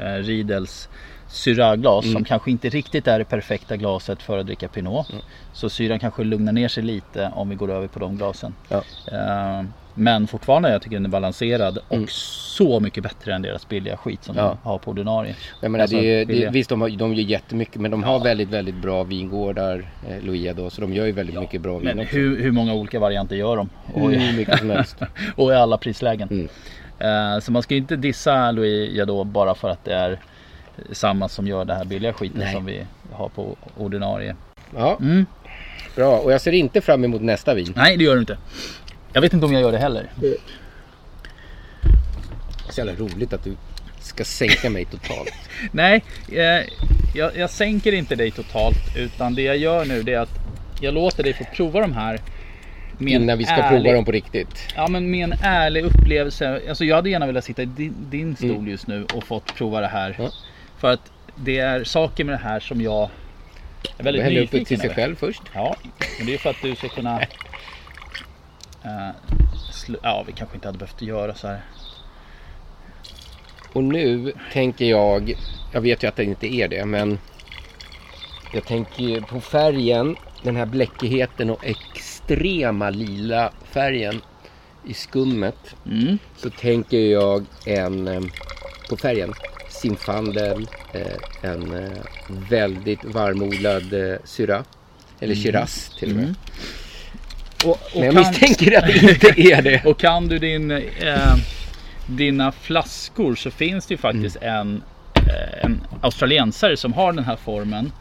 eh, 0.06 0.22
Riedels 0.22 0.88
syraglas 1.28 2.04
Mm. 2.04 2.14
som 2.14 2.24
kanske 2.24 2.50
inte 2.50 2.68
riktigt 2.68 3.06
är 3.08 3.18
det 3.18 3.24
perfekta 3.24 3.76
glaset 3.76 4.22
för 4.22 4.38
att 4.38 4.46
dricka 4.46 4.68
Pinot. 4.68 5.10
Mm. 5.10 5.22
Så 5.52 5.68
syran 5.70 5.98
kanske 5.98 6.24
lugnar 6.24 6.52
ner 6.52 6.68
sig 6.68 6.82
lite 6.82 7.30
om 7.34 7.48
vi 7.48 7.54
går 7.54 7.70
över 7.70 7.86
på 7.88 7.98
de 7.98 8.16
glasen. 8.16 8.54
Ja. 8.68 8.82
Eh, 9.12 9.62
Men 10.00 10.26
fortfarande 10.26 10.70
jag 10.70 10.82
tycker 10.82 10.96
den 10.96 11.04
är 11.04 11.08
balanserad 11.08 11.78
och 11.88 12.10
så 12.10 12.80
mycket 12.80 13.02
bättre 13.02 13.34
än 13.34 13.42
deras 13.42 13.68
billiga 13.68 13.96
skit 13.96 14.24
som 14.24 14.34
Mm. 14.36 14.44
Ja. 14.46 14.58
de 14.62 14.68
har 14.68 14.78
på 14.78 14.90
ordinarie. 14.90 15.34
Jag 15.60 15.70
menar, 15.70 15.82
Alltså, 15.82 15.96
det, 15.96 16.06
är- 16.14 16.18
det, 16.18 16.26
billiga. 16.26 16.50
visst, 16.50 16.70
de, 16.70 16.80
har, 16.80 16.88
de 16.88 17.14
gör 17.14 17.24
jättemycket 17.24 17.80
men 17.80 17.90
de 17.90 18.02
har 18.02 18.20
väldigt, 18.24 18.48
väldigt 18.48 18.74
bra 18.74 19.02
vingårdar, 19.04 19.90
eh, 20.08 20.24
Loia 20.24 20.54
då, 20.54 20.70
så 20.70 20.80
de 20.80 20.92
gör 20.92 21.06
ju 21.06 21.12
väldigt 21.12 21.40
mycket 21.40 21.60
bra 21.60 21.78
vin 21.78 21.90
Men 21.96 22.06
hur, 22.06 22.42
hur 22.42 22.50
många 22.50 22.74
olika 22.74 22.98
varianter 23.00 23.36
gör 23.36 23.56
de? 23.56 23.68
Hur 23.94 24.36
mycket 24.36 24.58
som 24.58 24.70
helst. 24.70 24.96
och 25.36 25.52
i 25.52 25.54
alla 25.54 25.78
prislägen. 25.78 26.28
Mm. 26.30 27.34
Eh, 27.34 27.40
så 27.40 27.52
man 27.52 27.62
ska 27.62 27.74
inte 27.74 27.96
dissa 27.96 28.50
Louis 28.50 28.92
Jadot 28.96 29.26
bara 29.26 29.54
för 29.54 29.68
att 29.70 29.84
det 29.84 29.94
är 29.94 30.18
samma 30.92 31.28
som 31.28 31.46
gör 31.46 31.64
det 31.64 31.74
här 31.74 31.84
billiga 31.84 32.12
skiten 32.12 32.40
Nej. 32.40 32.52
som 32.54 32.64
vi 32.64 32.82
har 33.12 33.28
på 33.28 33.56
ordinarie. 33.76 34.36
Ja, 34.76 34.96
Mm. 35.00 35.26
bra. 35.96 36.18
Och 36.18 36.32
jag 36.32 36.40
ser 36.40 36.52
inte 36.52 36.80
fram 36.80 37.04
emot 37.04 37.22
nästa 37.22 37.54
vin. 37.54 37.72
Nej 37.76 37.96
det 37.96 38.04
gör 38.04 38.14
du 38.14 38.20
inte. 38.20 38.38
Jag 39.12 39.20
vet 39.20 39.32
inte 39.32 39.46
om 39.46 39.52
jag 39.52 39.62
gör 39.62 39.72
det 39.72 39.78
heller. 39.78 40.10
Så 42.70 42.80
jävla 42.80 42.92
roligt 43.04 43.32
att 43.32 43.44
du 43.44 43.56
ska 44.00 44.24
sänka 44.24 44.70
mig 44.70 44.84
totalt. 44.84 45.32
Nej, 45.72 46.04
eh, 46.32 46.66
jag, 47.14 47.36
jag 47.36 47.50
sänker 47.50 47.92
inte 47.92 48.16
dig 48.16 48.30
totalt 48.30 48.96
utan 48.96 49.34
det 49.34 49.42
jag 49.42 49.56
gör 49.56 49.84
nu 49.84 50.02
det 50.02 50.12
är 50.14 50.18
att 50.20 50.38
jag 50.80 50.94
låter 50.94 51.22
dig 51.22 51.32
få 51.34 51.44
prova 51.56 51.80
de 51.80 51.92
här. 51.92 52.20
Innan 53.00 53.38
vi 53.38 53.44
ska 53.44 53.54
ärlig- 53.54 53.68
prova 53.82 53.92
dem 53.96 54.04
på 54.04 54.12
riktigt. 54.12 54.68
Ja 54.76 54.88
men 54.88 55.10
med 55.10 55.24
en 55.24 55.34
ärlig 55.42 55.84
upplevelse. 55.84 56.60
Alltså 56.68 56.84
jag 56.84 56.96
hade 56.96 57.10
gärna 57.10 57.26
velat 57.26 57.44
sitta 57.44 57.62
i 57.62 57.66
din, 57.66 57.94
din 58.10 58.36
stol 58.36 58.50
Mm. 58.50 58.68
just 58.68 58.86
nu 58.86 59.04
och 59.14 59.24
fått 59.24 59.54
prova 59.54 59.80
det 59.80 59.86
här. 59.86 60.16
Ja. 60.18 60.30
För 60.78 60.92
att 60.92 61.12
det 61.34 61.58
är 61.58 61.84
saker 61.84 62.24
med 62.24 62.34
det 62.34 62.42
här 62.44 62.60
som 62.60 62.80
jag 62.80 63.10
är 63.98 64.04
väldigt 64.04 64.22
Hälla 64.22 64.40
upp 64.40 64.52
nyfiken 64.52 64.58
det 64.60 64.68
till 64.68 64.80
sig 64.80 64.90
själv 64.94 65.16
först. 65.16 65.42
Ja, 65.54 65.76
men 66.18 66.26
det 66.26 66.34
är 66.34 66.38
för 66.38 66.50
att 66.50 66.62
du 66.62 66.76
ska 66.76 66.88
kunna... 66.88 67.20
slu- 69.72 69.98
ja, 70.02 70.24
vi 70.26 70.32
kanske 70.32 70.54
inte 70.56 70.68
hade 70.68 70.78
behövt 70.78 71.02
göra 71.02 71.34
så 71.34 71.48
här. 71.48 71.60
Och 73.72 73.84
nu 73.84 74.32
tänker 74.52 74.84
jag, 74.84 75.34
jag 75.72 75.80
vet 75.80 76.02
ju 76.02 76.06
att 76.08 76.16
det 76.16 76.24
inte 76.24 76.46
är 76.46 76.68
det, 76.68 76.84
men 76.84 77.18
jag 78.52 78.64
tänker 78.64 79.20
på 79.20 79.40
färgen, 79.40 80.16
den 80.42 80.56
här 80.56 80.66
bläckigheten 80.66 81.50
och 81.50 81.64
extrema 81.64 82.90
lila 82.90 83.52
färgen 83.70 84.20
i 84.86 84.94
skummet. 84.94 85.74
Mm. 85.86 86.18
Så 86.36 86.50
tänker 86.50 86.98
jag 86.98 87.44
en, 87.66 88.08
eh, 88.08 88.20
på 88.90 88.96
färgen, 88.96 89.34
Zinfandel, 89.82 90.68
eh, 90.92 91.50
en 91.50 91.84
eh, 91.84 91.90
väldigt 92.28 93.04
varmodlad 93.04 93.92
eh, 93.92 94.16
Syrah. 94.24 94.62
Eller 95.20 95.34
Mm. 95.34 95.42
Shiraz 95.44 95.96
till 95.98 96.10
och 96.10 96.16
med. 96.16 96.24
Mm. 96.24 96.34
Och, 97.64 97.70
och 97.70 97.78
Men 97.94 98.04
jag 98.04 98.14
kan- 98.14 98.22
misstänker 98.30 98.78
att 98.78 98.86
det 98.86 98.98
inte 99.12 99.28
är 99.52 99.62
det. 99.62 99.84
Och 99.84 99.98
kan 99.98 100.28
du 100.28 100.38
din, 100.38 100.70
eh, 100.70 101.34
dina 102.06 102.52
flaskor 102.52 103.34
så 103.34 103.50
finns 103.50 103.86
det 103.86 103.94
ju 103.94 103.98
faktiskt 103.98 104.36
Mm. 104.36 104.54
en, 104.60 104.82
eh, 105.14 105.64
en 105.64 105.80
australiensare 106.00 106.76
som 106.76 106.92
har 106.92 107.12
den 107.12 107.24
här 107.24 107.36
formen. 107.36 107.92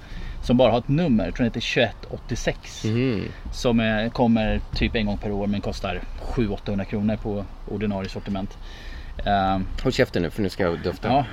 Som 0.43 0.57
bara 0.57 0.71
har 0.71 0.79
ett 0.79 0.87
nummer, 0.87 1.25
jag 1.25 1.35
tror 1.35 1.43
den 1.43 1.51
heter 1.53 1.61
2186. 1.61 2.83
Mm. 2.85 3.23
Som 3.53 3.79
är, 3.79 4.09
kommer 4.09 4.61
typ 4.75 4.95
en 4.95 5.05
gång 5.05 5.17
per 5.17 5.31
år 5.31 5.47
men 5.47 5.61
kostar 5.61 6.01
700-800 6.35 6.83
kronor 6.85 7.15
på 7.15 7.45
ordinarie 7.67 8.09
sortiment. 8.09 8.57
Eh, 9.25 9.59
Håll 9.83 9.93
käften 9.93 10.21
nu 10.21 10.29
för 10.29 10.41
nu 10.41 10.49
ska 10.49 10.63
jag 10.63 10.79
dofta. 10.83 11.07
ja, 11.07 11.25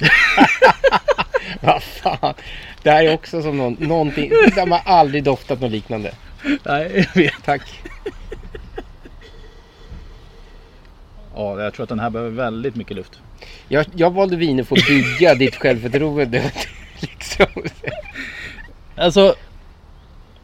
Vad 1.60 1.82
fan. 1.82 2.34
Det 2.82 2.90
här 2.90 3.04
är 3.04 3.14
också 3.14 3.42
som 3.42 3.56
någon, 3.56 3.76
någonting. 3.80 4.32
De 4.54 4.72
har 4.72 4.80
aldrig 4.84 5.24
doftat 5.24 5.60
något 5.60 5.70
liknande. 5.70 6.12
nej, 6.64 7.08
jag 7.14 7.22
vet. 7.22 7.34
Tack. 7.44 7.62
Ja, 11.34 11.62
jag 11.62 11.74
tror 11.74 11.82
att 11.82 11.88
den 11.88 12.00
här 12.00 12.10
behöver 12.10 12.30
väldigt 12.30 12.76
mycket 12.76 12.96
luft. 12.96 13.20
Jag, 13.68 13.86
jag 13.94 14.14
valde 14.14 14.36
viner 14.36 14.64
för 14.64 14.76
att 14.76 14.86
bygga 14.86 15.34
ditt 15.34 15.56
självförtroende. 15.56 16.52
liksom. 17.00 17.46
Alltså, 18.96 19.34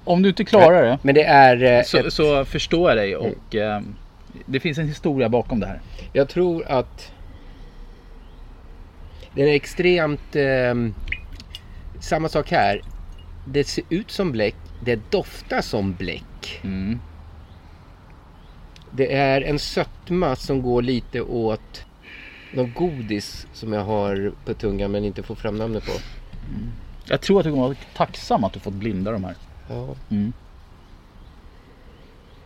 om 0.05 0.23
du 0.23 0.29
inte 0.29 0.45
klarar 0.45 0.83
det 0.83 0.99
Men 1.03 1.15
det 1.15 1.25
är... 1.25 1.79
eh, 1.79 1.85
så, 1.85 1.99
ett, 1.99 2.13
så 2.13 2.45
förstår 2.45 2.91
jag 2.91 2.99
dig 2.99 3.17
och 3.17 3.55
eh, 3.55 3.81
det 4.47 4.61
finns 4.61 4.79
en 4.79 4.89
historia 4.89 5.29
bakom 5.29 5.61
det 5.61 5.67
här. 5.67 5.81
jag 6.13 6.29
tror 6.29 6.65
att... 6.69 7.13
Den 9.35 9.49
är 9.49 9.53
extremt... 9.53 10.37
Eh, 10.37 10.75
samma 12.01 12.29
sak 12.29 12.51
här. 12.51 12.83
Det 13.47 13.65
ser 13.65 13.85
ut 13.89 14.11
som 14.11 14.33
bläck. 14.33 14.57
Det 14.85 15.11
doftar 15.11 15.61
som 15.61 15.93
bläck. 15.93 16.61
Mm. 16.63 16.99
Det 18.91 19.15
är 19.15 19.41
en 19.41 19.59
sötma 19.59 20.37
som 20.37 20.63
går 20.63 20.83
lite 20.83 21.21
åt 21.21 21.85
någon 22.55 22.73
godis 22.73 23.47
som 23.53 23.73
jag 23.73 23.85
har 23.85 24.33
på 24.45 24.55
tungan 24.55 24.91
men 24.91 25.05
inte 25.05 25.23
får 25.23 25.35
fram 25.35 25.57
namnet 25.57 25.87
på. 25.87 25.93
Jag 27.09 27.21
tror 27.21 27.39
att 27.41 27.45
du 27.45 27.51
kommer 27.51 27.63
vara 27.63 27.77
tacksam 27.95 28.45
att 28.45 28.53
du 28.53 28.61
fått 28.61 28.75
blinda 28.75 29.13
de 29.13 29.25
här. 29.25 29.35
Ja. 29.69 29.95
Mm. 30.11 30.33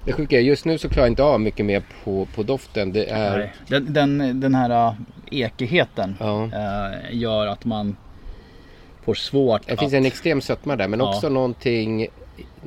Det 0.05 0.13
sjuka 0.13 0.37
är 0.37 0.43
just 0.43 0.65
nu 0.65 0.79
så 0.79 0.89
klarar 0.89 1.07
jag 1.07 1.13
inte 1.13 1.23
av 1.23 1.41
mycket 1.41 1.67
mer 1.67 1.83
på, 2.05 2.27
på 2.35 2.43
doften. 2.43 2.93
Det 2.93 3.05
är... 3.11 3.55
Den, 3.69 3.93
den, 3.93 4.41
den 4.41 4.55
här 4.55 4.97
ekigheten 5.43 6.17
Ja. 6.21 6.45
eh, 6.45 7.17
gör 7.17 7.47
att 7.47 7.65
man 7.65 7.97
får 9.05 9.15
svårt 9.15 9.67
Det 9.67 9.73
att... 9.73 9.79
finns 9.81 9.93
en 9.93 10.05
extrem 10.07 10.41
sötma 10.41 10.77
där 10.77 10.89
men 10.89 11.01
Ja. 11.01 11.09
också 11.15 11.29
någonting 11.29 12.07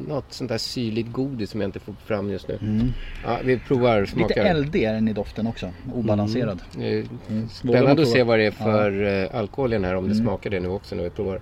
något 0.08 0.25
sånt 0.34 0.49
där 0.49 0.58
syrligt 0.58 1.12
godis 1.12 1.49
som 1.49 1.62
jag 1.62 1.67
inte 1.67 1.79
får 1.79 1.93
fram 2.05 2.29
just 2.29 2.47
nu. 2.47 2.58
Mm. 2.62 2.88
Ja, 3.25 3.38
vi 3.43 3.60
provar 3.60 4.01
Lite 4.01 4.12
smakar. 4.12 4.45
eldig 4.45 4.84
är 4.84 4.93
den 4.93 5.08
i 5.08 5.13
doften 5.13 5.47
också. 5.47 5.69
Obalanserad. 5.93 6.60
Vågar 6.75 7.05
man 7.29 7.49
Spännande 7.49 8.01
att 8.01 8.08
se 8.08 8.23
vad 8.23 8.39
det 8.39 8.45
är 8.45 8.51
för 8.51 9.03
eh, 9.23 9.39
alkohol 9.39 9.73
i 9.73 9.75
den 9.75 9.84
här 9.86 9.95
om 9.95 10.10
det 10.10 10.15
smakar 10.15 10.49
det 10.49 10.60
nu 10.60 10.67
också 10.67 10.95
när 10.95 11.03
vi 11.03 11.10
provar. 11.10 11.41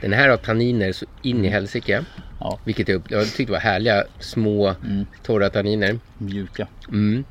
Den 0.00 0.12
här 0.12 0.28
har 0.28 0.36
tanniner 0.36 0.92
så 0.92 1.06
in 1.22 1.44
i 1.44 1.48
helsike. 1.48 2.04
Ja. 2.44 2.58
Vilket 2.64 2.88
jag, 2.88 3.02
jag 3.08 3.26
tyckte 3.34 3.52
var 3.52 3.60
härliga 3.60 4.04
små 4.18 4.74
torra 5.22 5.50
tanniner. 5.50 5.98
Mjuka. 6.18 6.66
Mm. 6.88 7.24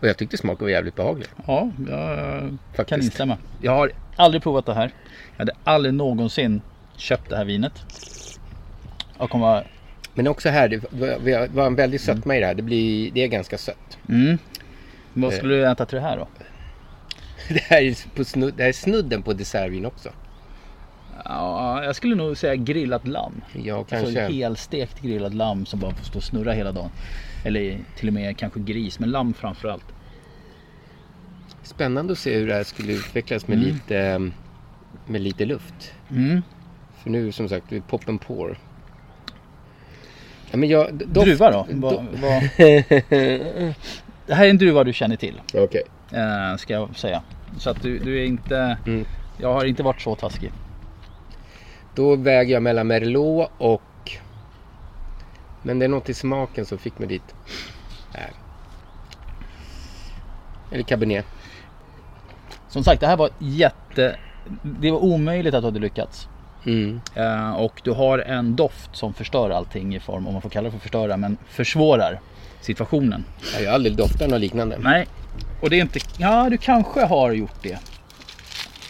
Och 0.00 0.08
jag 0.08 0.16
tyckte 0.16 0.36
smaken 0.36 0.64
var 0.64 0.70
jävligt 0.70 0.96
behaglig. 0.96 1.26
Ja, 1.46 1.70
jag 1.88 1.88
kan 1.88 2.58
Faktiskt. 2.76 3.02
instämma. 3.02 3.38
Jag 3.62 3.72
har 3.72 3.90
aldrig 4.16 4.42
provat 4.42 4.66
det 4.66 4.74
här. 4.74 4.90
Jag 5.32 5.38
hade 5.38 5.52
aldrig 5.64 5.94
någonsin 5.94 6.60
köpt 6.96 7.30
det 7.30 7.36
här 7.36 7.44
vinet. 7.44 7.72
Jag 9.18 9.30
kommer... 9.30 9.66
Men 10.14 10.26
också 10.28 10.48
här, 10.48 10.68
det 10.68 11.48
var- 11.48 11.66
en 11.66 11.74
väldig 11.74 12.00
sötma 12.00 12.36
i 12.36 12.40
det 12.40 12.46
här. 12.46 12.54
Det, 12.54 12.62
blir, 12.62 13.10
det 13.10 13.24
är 13.24 13.28
ganska 13.28 13.58
sött. 13.58 13.98
Mm. 14.08 14.38
Vad 15.12 15.32
skulle 15.32 15.54
du 15.54 15.66
äta 15.66 15.86
till 15.86 15.96
det 15.96 16.02
här 16.02 16.16
då? 16.16 16.28
Det 17.48 17.60
här 17.62 17.82
är, 17.82 18.16
på 18.16 18.24
snud, 18.24 18.54
det 18.56 18.62
här 18.62 18.68
är 18.68 18.72
snudden 18.72 19.22
på 19.22 19.32
dessertvin 19.32 19.86
också. 19.86 20.08
Ja, 21.24 21.84
jag 21.84 21.96
skulle 21.96 22.14
nog 22.14 22.36
säga 22.36 22.56
grillat 22.56 23.06
lamm. 23.08 23.40
Ja, 23.52 23.78
Alltså 23.78 23.94
kanske. 23.94 24.20
helstekt 24.20 25.00
grillat 25.00 25.34
lamm 25.34 25.66
som 25.66 25.80
bara 25.80 25.92
får 25.94 26.04
stå 26.04 26.18
och 26.18 26.24
snurra 26.24 26.52
hela 26.52 26.72
dagen. 26.72 26.90
Eller 27.44 27.78
till 27.96 28.08
och 28.08 28.14
med 28.14 28.38
kanske 28.38 28.60
gris, 28.60 28.98
men 28.98 29.10
lamm 29.10 29.34
framförallt. 29.34 29.84
Spännande 31.62 32.12
att 32.12 32.18
se 32.18 32.34
hur 32.38 32.46
det 32.46 32.54
här 32.54 32.64
skulle 32.64 32.92
utvecklas 32.92 33.48
med, 33.48 33.58
lite, 33.58 34.30
med 35.06 35.20
lite 35.20 35.44
luft. 35.44 35.92
Mm. 36.10 36.42
För 37.02 37.10
nu 37.10 37.32
som 37.32 37.48
sagt, 37.48 37.66
vi 37.68 37.80
pop 37.80 38.08
and 38.08 38.20
pour. 38.20 38.58
Ja, 40.50 40.56
men 40.56 40.68
jag, 40.68 40.94
doft, 40.94 41.26
Druva 41.26 41.50
då? 41.50 41.66
Vad- 41.70 41.94
vad- 41.94 42.42
Det 44.26 44.34
här 44.34 44.46
är 44.46 44.50
en 44.50 44.58
druva 44.58 44.84
du 44.84 44.92
känner 44.92 45.16
till. 45.16 45.40
Okej. 45.54 45.82
Eh, 46.12 46.56
ska 46.56 46.72
jag 46.74 46.96
säga. 46.96 47.22
Så 47.58 47.70
att 47.70 47.82
du, 47.82 47.98
du 47.98 48.20
är 48.20 48.24
inte... 48.24 48.76
Mm. 48.86 49.04
Jag 49.38 49.52
har 49.52 49.64
inte 49.64 49.82
varit 49.82 50.00
så 50.00 50.14
taskig. 50.14 50.52
Då 51.96 52.16
väger 52.16 52.54
jag 52.54 52.62
mellan 52.62 52.86
Merlot 52.86 53.50
och... 53.58 53.82
Men 55.62 55.78
det 55.78 55.84
är 55.84 55.88
något 55.88 56.08
i 56.08 56.14
smaken 56.14 56.66
som 56.66 56.78
fick 56.78 56.98
mig 56.98 57.08
dit. 57.08 57.34
Nej. 58.14 58.30
Eller 60.72 60.82
Cabernet. 60.82 61.26
Som 62.68 62.84
sagt, 62.84 63.00
det 63.00 63.06
här 63.06 63.16
var 63.16 63.30
jätte... 63.38 64.16
Det 64.62 64.90
var 64.90 64.98
omöjligt 64.98 65.54
att 65.54 65.62
du 65.62 65.66
hade 65.66 65.80
lyckats. 65.80 66.28
Mm. 66.66 67.00
Eh, 67.14 67.52
och 67.52 67.80
du 67.84 67.90
har 67.90 68.18
en 68.18 68.56
doft 68.56 68.96
som 68.96 69.14
förstör 69.14 69.50
allting 69.50 69.94
i 69.96 70.00
form, 70.00 70.26
om 70.26 70.32
man 70.32 70.42
får 70.42 70.50
kalla 70.50 70.64
det 70.64 70.72
för 70.72 70.78
förstöra, 70.78 71.16
men 71.16 71.36
försvårar 71.48 72.20
situationen. 72.60 73.24
Jag 73.60 73.66
har 73.66 73.74
aldrig 73.74 73.96
doftat 73.96 74.30
något 74.30 74.40
liknande. 74.40 74.78
Nej, 74.78 75.06
och 75.62 75.70
det 75.70 75.76
är 75.76 75.80
inte... 75.80 75.98
Ja, 76.18 76.50
du 76.50 76.58
kanske 76.58 77.04
har 77.04 77.32
gjort 77.32 77.62
det. 77.62 77.78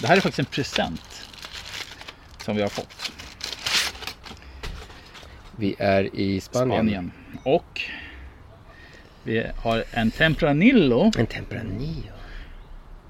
Det 0.00 0.06
här 0.06 0.16
är 0.16 0.20
faktiskt 0.20 0.38
en 0.38 0.44
present. 0.44 1.15
Som 2.46 2.56
vi 2.56 2.62
har 2.62 2.68
fått. 2.68 3.12
Vi 5.56 5.74
är 5.78 6.16
i 6.16 6.40
Spanien. 6.40 6.76
Spanien. 6.76 7.12
Och 7.42 7.80
vi 9.22 9.46
har 9.62 9.84
en 9.90 10.10
Tempranillo. 10.10 11.12
En 11.18 11.26
Tempranillo. 11.26 12.12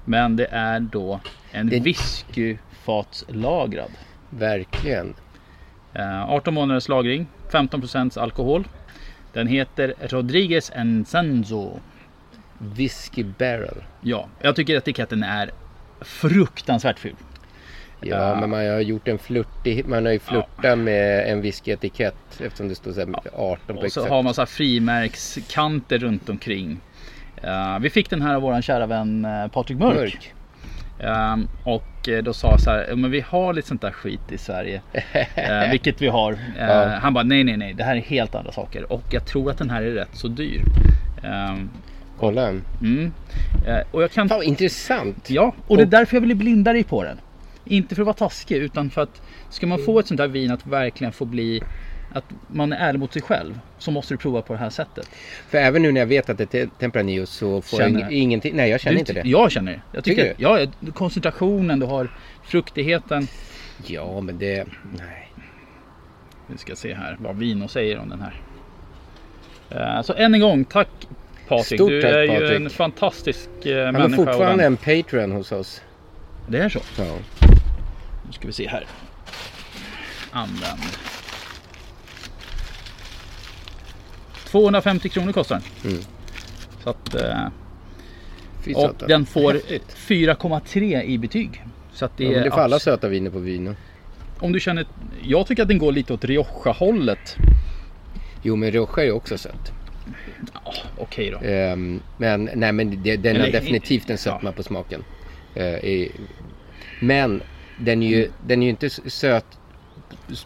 Men 0.05 0.35
det 0.35 0.45
är 0.51 0.79
då 0.79 1.19
en 1.51 1.69
Det- 1.69 1.79
whiskyfatslagrad. 1.79 3.91
Verkligen. 4.29 5.13
Eh, 5.93 6.29
18 6.29 6.53
månaders 6.53 6.87
lagring, 6.89 7.27
15% 7.51 8.17
alkohol. 8.17 8.67
Den 9.33 9.47
heter 9.47 9.93
Rodriguez 10.01 10.71
Encenzo. 10.75 11.79
Whiskey 12.57 13.23
Barrel. 13.23 13.83
Ja, 14.01 14.27
jag 14.41 14.55
tycker 14.55 14.75
etiketten 14.75 15.23
är 15.23 15.51
fruktansvärt 16.01 16.99
ful. 16.99 17.15
Ja, 18.01 18.35
men 18.39 18.49
man 18.49 18.59
har 18.59 18.79
gjort 18.79 19.07
en 19.07 19.17
flörtig, 19.17 19.85
man 19.87 20.05
har 20.05 20.11
ju 20.11 20.19
flörtat 20.19 20.77
med 20.77 21.31
en 21.31 21.41
whiskyetikett 21.41 22.41
eftersom 22.45 22.67
det 22.67 22.75
står 22.75 22.91
så 22.91 22.99
här 22.99 23.09
18 23.35 23.57
på 23.67 23.73
Och 23.73 23.79
så 23.79 23.85
exakt. 23.85 24.09
har 24.09 24.23
man 24.23 24.33
så 24.33 24.41
här 24.41 24.45
frimärkskanter 24.45 25.97
runt 25.97 26.29
omkring. 26.29 26.79
Eh, 27.43 27.79
vi 27.79 27.89
fick 27.89 28.09
den 28.09 28.21
här 28.21 28.35
av 28.35 28.41
våran 28.41 28.61
kära 28.61 28.85
vän 28.85 29.25
uh, 29.25 29.47
Patrik 29.47 29.77
Mörk. 29.79 29.95
Mörk. 29.95 30.33
Ehm, 30.99 31.47
och 31.63 32.09
eh, 32.09 32.23
då 32.23 32.33
sa 32.33 32.49
jag 32.51 32.59
så 32.61 32.69
här, 32.69 32.85
"Ja, 32.89 32.95
men 32.95 33.11
vi 33.11 33.21
har 33.21 33.53
lite 33.53 33.67
sånt 33.67 33.81
där 33.81 33.91
skit 33.91 34.31
i 34.31 34.37
Sverige. 34.37 34.81
Eh, 35.35 35.71
vilket 35.71 36.01
vi 36.01 36.07
har. 36.07 36.31
Eh, 36.33 36.37
Ja. 36.67 36.85
Han 37.01 37.13
bara, 37.13 37.23
nej 37.23 37.43
nej 37.43 37.57
nej, 37.57 37.73
det 37.73 37.83
här 37.83 37.95
är 37.95 38.01
helt 38.01 38.35
andra 38.35 38.51
saker. 38.51 38.91
Och 38.91 39.03
jag 39.11 39.25
tror 39.25 39.51
att 39.51 39.57
den 39.57 39.69
här 39.69 39.81
är 39.81 39.91
rätt 39.91 40.09
så 40.15 40.27
dyr. 40.27 40.61
Ehm, 41.23 41.69
Kolla. 42.19 42.47
mm. 42.81 43.11
Eh, 43.67 43.77
och 43.91 44.03
jag 44.03 44.11
kan... 44.11 44.29
Fan, 44.29 44.43
intressant. 44.43 45.29
Ja, 45.29 45.53
och 45.67 45.77
det 45.77 45.83
är 45.83 45.87
därför 45.87 46.15
jag 46.15 46.21
ville 46.21 46.35
blinda 46.35 46.73
dig 46.73 46.83
på 46.83 47.03
den. 47.03 47.17
Inte 47.69 47.95
för 47.95 48.01
att 48.01 48.05
vara 48.05 48.13
taskig 48.15 48.55
utan 48.57 48.89
för 48.89 49.01
att 49.01 49.21
ska 49.49 49.67
man 49.67 49.79
få 49.79 49.99
ett 49.99 50.07
sånt 50.07 50.19
här 50.19 50.27
vin 50.27 50.51
att 50.51 50.67
verkligen 50.67 51.13
få 51.13 51.25
bli 51.25 51.61
att 52.13 52.23
man 52.47 52.73
är 52.73 52.77
ärlig 52.89 52.99
mot 52.99 53.13
sig 53.13 53.21
själv 53.21 53.59
så 53.77 53.91
måste 53.91 54.13
du 54.13 54.17
prova 54.17 54.41
på 54.41 54.53
det 54.53 54.59
här 54.59 54.69
sättet. 54.69 55.09
För 55.49 55.57
även 55.57 55.81
nu 55.81 55.91
när 55.91 56.01
jag 56.01 56.07
vet 56.07 56.29
att 56.29 56.37
det 56.37 56.55
är 56.55 56.69
Tempranillo 56.79 57.25
så 57.25 57.61
får 57.61 57.77
Känner 57.77 57.99
jag 58.01 58.11
ingenting. 58.11 58.55
Nej, 58.55 58.69
jag 58.69 58.79
känner 58.79 58.93
Du- 58.95 58.99
inte 58.99 59.13
det. 59.13 59.21
Jag 59.25 59.51
känner 59.51 59.71
det. 59.71 59.81
Jag 59.91 60.03
tycker, 60.03 60.23
Tycker 60.23 60.43
ja, 60.43 60.67
koncentrationen, 60.93 61.79
du 61.79 61.85
har 61.85 62.11
fruktigheten. 62.43 63.27
Ja, 63.85 64.21
men 64.21 64.37
det... 64.37 64.65
Nej. 64.97 65.31
Vi 66.47 66.57
ska 66.57 66.75
se 66.75 66.93
här 66.93 67.17
vad 67.19 67.35
Vino 67.37 67.67
säger 67.67 67.97
om 67.99 68.09
den 68.09 68.21
här. 68.21 68.41
Eh, 69.69 70.01
Så 70.03 70.13
än 70.13 70.33
en 70.33 70.41
gång, 70.41 70.65
tack 70.65 70.87
Patrik. 71.47 71.79
Stort 71.79 71.89
du 71.89 72.01
tack, 72.01 72.11
är 72.11 72.21
ju 72.23 72.27
Patrik. 72.29 72.51
en 72.61 72.69
fantastisk 72.69 73.49
eh, 73.65 73.85
Han 73.85 73.93
människa. 73.93 74.21
är 74.21 74.25
fortfarande 74.25 74.63
en 74.65 74.77
Patreon 74.77 75.31
hos 75.31 75.51
oss. 75.51 75.81
Det 76.49 76.57
är 76.57 76.69
så? 76.69 76.79
Ja. 76.97 77.17
Nu 78.27 78.33
ska 78.33 78.47
vi 78.47 78.53
se 78.53 78.67
här. 78.67 78.85
Använd. 80.31 80.81
250 84.45 85.09
kronor 85.09 85.31
kostar 85.33 85.61
den. 85.83 85.91
Mm. 85.91 86.03
Så 86.83 86.89
att, 86.89 87.15
eh, 87.15 87.47
och 88.75 88.95
den 89.07 89.25
får 89.25 89.53
Häftigt. 89.53 89.95
4,3 89.97 91.03
i 91.03 91.17
betyg. 91.17 91.63
Så 91.93 92.05
att 92.05 92.17
det 92.17 92.23
Ja, 92.23 92.29
men 92.29 92.39
är 92.39 92.43
det 92.43 92.51
får 92.51 92.59
alla 92.61 92.75
abs- 92.77 92.79
söta 92.83 93.07
viner 93.07 93.29
på 93.29 93.39
vino. 93.39 93.75
Om 94.39 94.51
du 94.51 94.59
känner, 94.59 94.85
jag 95.23 95.47
tycker 95.47 95.61
att 95.63 95.67
den 95.69 95.77
går 95.77 95.91
lite 95.91 96.13
åt 96.13 96.25
Rioja 96.25 96.71
hållet. 96.71 97.35
Jo, 98.43 98.55
men 98.55 98.71
Rioja 98.71 99.03
är 99.05 99.11
också 99.11 99.37
sött. 99.37 99.71
Okej 100.97 101.31
då. 101.31 101.47
Ehm, 101.47 101.99
men 102.17 102.49
nej, 102.55 102.71
men 102.71 103.03
det, 103.03 103.15
den 103.17 103.41
har 103.41 103.47
definitivt 103.47 104.09
en 104.09 104.17
sötma 104.17 104.51
på 104.51 104.63
smaken. 104.63 105.03
Eh, 105.55 105.65
i- 105.65 106.11
men 107.01 107.41
den 107.79 108.03
är, 108.03 108.07
ju, 108.07 108.29
den 108.47 108.61
är 108.61 108.63
ju 108.65 108.69
inte 108.69 108.89
söt 108.89 109.45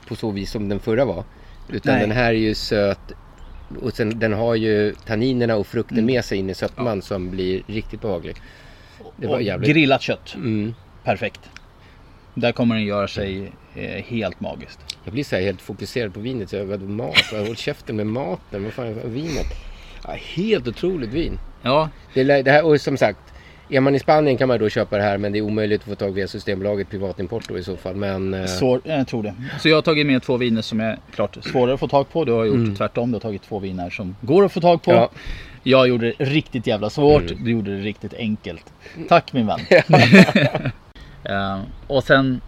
på 0.07 0.15
så 0.15 0.31
vis 0.31 0.51
som 0.51 0.69
den 0.69 0.79
förra 0.79 1.05
var. 1.05 1.23
Utan 1.69 1.93
Nej. 1.93 2.01
den 2.01 2.11
här 2.11 2.29
är 2.29 2.37
ju 2.37 2.53
söt 2.55 3.11
och 3.81 3.93
sen, 3.93 4.19
den 4.19 4.33
har 4.33 4.55
ju 4.55 4.95
tanninerna 5.05 5.55
och 5.55 5.67
frukten 5.67 5.97
Mm. 5.97 6.05
med 6.05 6.25
sig 6.25 6.37
in 6.37 6.49
i 6.49 6.53
sötman 6.53 7.01
som 7.01 7.29
blir 7.31 7.63
riktigt 7.67 8.01
behaglig. 8.01 8.35
Det 9.17 9.27
var 9.27 9.35
Och 9.35 9.41
jävligt. 9.41 9.69
Grillat 9.69 10.01
kött. 10.01 10.35
Mm. 10.35 10.73
Perfekt. 11.03 11.39
Där 12.33 12.51
kommer 12.51 12.75
den 12.75 12.83
göra 12.83 13.07
sig 13.07 13.51
eh, 13.75 14.03
helt 14.05 14.39
magiskt. 14.39 14.79
Jag 15.03 15.13
blir 15.13 15.23
så 15.23 15.35
här 15.35 15.43
helt 15.43 15.61
fokuserad 15.61 16.13
på 16.13 16.19
vinet. 16.19 16.49
Så 16.49 16.55
jag 16.55 16.65
vad 16.65 16.81
mat? 16.81 17.15
Jag 17.31 17.39
hållit 17.39 17.57
käften 17.57 17.95
med 17.95 18.07
maten. 18.07 18.63
Vad 18.63 18.73
fan 18.73 18.85
är 18.87 19.07
vinet? 19.07 19.47
Ja, 20.03 20.11
helt 20.35 20.67
otroligt 20.67 21.09
vin. 21.09 21.39
Ja, 21.61 21.89
Det, 22.13 22.23
det 22.23 22.51
här, 22.51 22.65
och 22.65 22.81
som 22.81 22.97
sagt, 22.97 23.19
är 23.71 23.79
man 23.79 23.95
i 23.95 23.99
Spanien 23.99 24.38
kan 24.38 24.47
man 24.47 24.60
då 24.60 24.69
köpa 24.69 24.97
det 24.97 25.03
här 25.03 25.17
men 25.17 25.31
det 25.31 25.38
är 25.38 25.41
omöjligt 25.41 25.81
att 25.81 25.88
få 25.88 25.95
tag 25.95 26.12
via 26.12 26.27
Systembolaget 26.27 26.89
privatimport 26.89 27.47
då 27.49 27.57
i 27.57 27.63
så 27.63 27.77
fall. 27.77 27.95
Men 27.95 28.34
eh, 28.34 28.45
svår, 28.45 28.81
jag 28.84 29.07
tror 29.07 29.23
det. 29.23 29.34
Så 29.60 29.69
jag 29.69 29.77
har 29.77 29.81
tagit 29.81 30.07
med 30.07 30.23
två 30.23 30.38
viner 30.38 30.62
som 30.62 30.79
är 30.79 30.97
klart 31.15 31.38
svårare 31.43 31.73
att 31.73 31.79
få 31.79 31.88
tag 31.88 32.10
på. 32.12 32.25
Du 32.25 32.31
har 32.31 32.45
gjort 32.45 32.55
Mm. 32.55 32.75
tvärtom. 32.75 33.12
Du 33.12 33.15
har 33.15 33.19
tagit 33.19 33.43
två 33.43 33.60
viner 33.60 33.89
som 33.89 34.15
går 34.21 34.45
att 34.45 34.51
få 34.51 34.62
tag 34.62 34.81
på. 34.84 34.91
Ja. 34.91 35.10
Jag 35.63 35.88
gjorde 35.88 36.05
det 36.17 36.25
riktigt 36.25 36.67
jävla 36.67 36.89
svårt. 36.89 37.31
Mm. 37.31 37.43
Du 37.43 37.51
gjorde 37.51 37.75
det 37.77 37.81
riktigt 37.84 38.13
enkelt. 38.13 38.65
Tack 39.10 39.34
min 39.34 39.47
vän. 39.47 39.60
Eh, 41.23 41.60
och 41.88 42.03
sen 42.03 42.41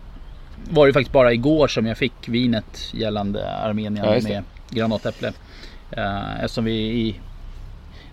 var 0.69 0.88
det 0.88 0.93
faktiskt 0.93 1.12
bara 1.13 1.33
igår 1.33 1.67
som 1.67 1.86
jag 1.86 1.97
fick 1.97 2.13
vinet 2.27 2.93
gällande 2.93 3.49
Armenien 3.57 4.05
Ja, 4.05 4.19
med 4.29 4.43
granatäpple. 4.69 5.27
Uh, 5.97 6.36
eftersom 6.43 6.65
vi 6.65 6.73
i 6.73 7.19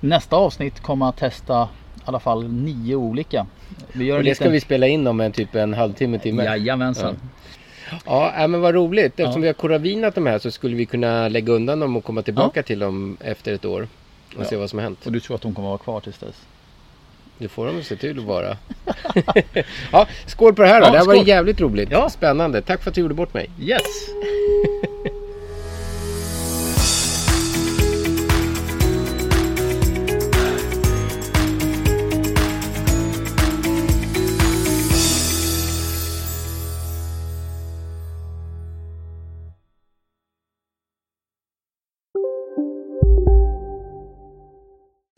nästa 0.01 0.37
avsnitt 0.37 0.81
kommer 0.81 1.09
att 1.09 1.17
testa 1.17 1.69
i 2.01 2.03
alla 2.05 2.21
fall 2.21 2.49
nio 2.49 2.95
olika. 2.97 3.47
Vi 3.93 4.05
gör 4.05 4.19
och 4.19 4.25
det 4.25 4.35
ska 4.35 4.45
liten... 4.45 4.53
vi 4.53 4.61
spela 4.61 4.87
in 4.87 5.07
om 5.07 5.21
en 5.21 5.33
typ 5.33 5.55
en 5.55 5.75
halvtimme, 5.75 6.19
timme. 6.19 6.45
Jajamensan. 6.45 7.17
Ja, 8.07 8.33
ja 8.39 8.47
men 8.47 8.61
vad 8.61 8.75
roligt. 8.75 9.07
Eftersom 9.07 9.33
Ja. 9.33 9.39
vi 9.41 9.47
har 9.47 9.55
koravinat 9.55 10.15
de 10.15 10.27
här 10.27 10.39
så 10.39 10.51
skulle 10.51 10.77
vi 10.77 10.87
kunna 10.87 11.29
lägga 11.29 11.53
undan 11.53 11.81
dem 11.81 11.97
och 11.97 12.05
komma 12.05 12.23
tillbaka 12.23 12.63
till 12.63 12.79
dem 12.79 13.17
efter 13.21 13.53
ett 13.55 13.65
år. 13.65 13.89
Och 14.37 14.43
Ja. 14.43 14.45
se 14.45 14.57
vad 14.57 14.71
som 14.71 14.79
har 14.79 14.85
hänt. 14.85 15.07
Och 15.07 15.13
du 15.13 15.21
tror 15.21 15.35
att 15.37 15.43
de 15.43 15.55
kommer 15.55 15.69
att 15.69 15.71
vara 15.71 15.79
kvar 15.79 16.01
tills 16.01 16.19
dess? 16.19 16.47
Det 17.39 17.49
får 17.49 17.67
de 17.67 17.83
se 17.83 17.97
till 17.97 18.19
att 18.19 18.25
vara. 18.25 18.57
ja, 19.93 20.07
skål 20.27 20.55
på 20.55 20.63
det 20.63 20.69
här 20.69 20.81
då. 20.81 20.87
Ja, 20.87 20.91
det 20.93 20.99
här 20.99 21.07
var 21.07 21.15
skål. 21.15 21.29
jävligt 21.29 21.61
roligt. 21.61 21.89
Ja. 21.91 22.11
Spännande. 22.11 22.63
Tack 22.63 22.83
för 22.83 22.91
att 22.91 22.95
du 22.95 23.01
gjorde 23.01 23.15
bort 23.15 23.35
mig. 23.35 23.51
Yes! 23.61 23.81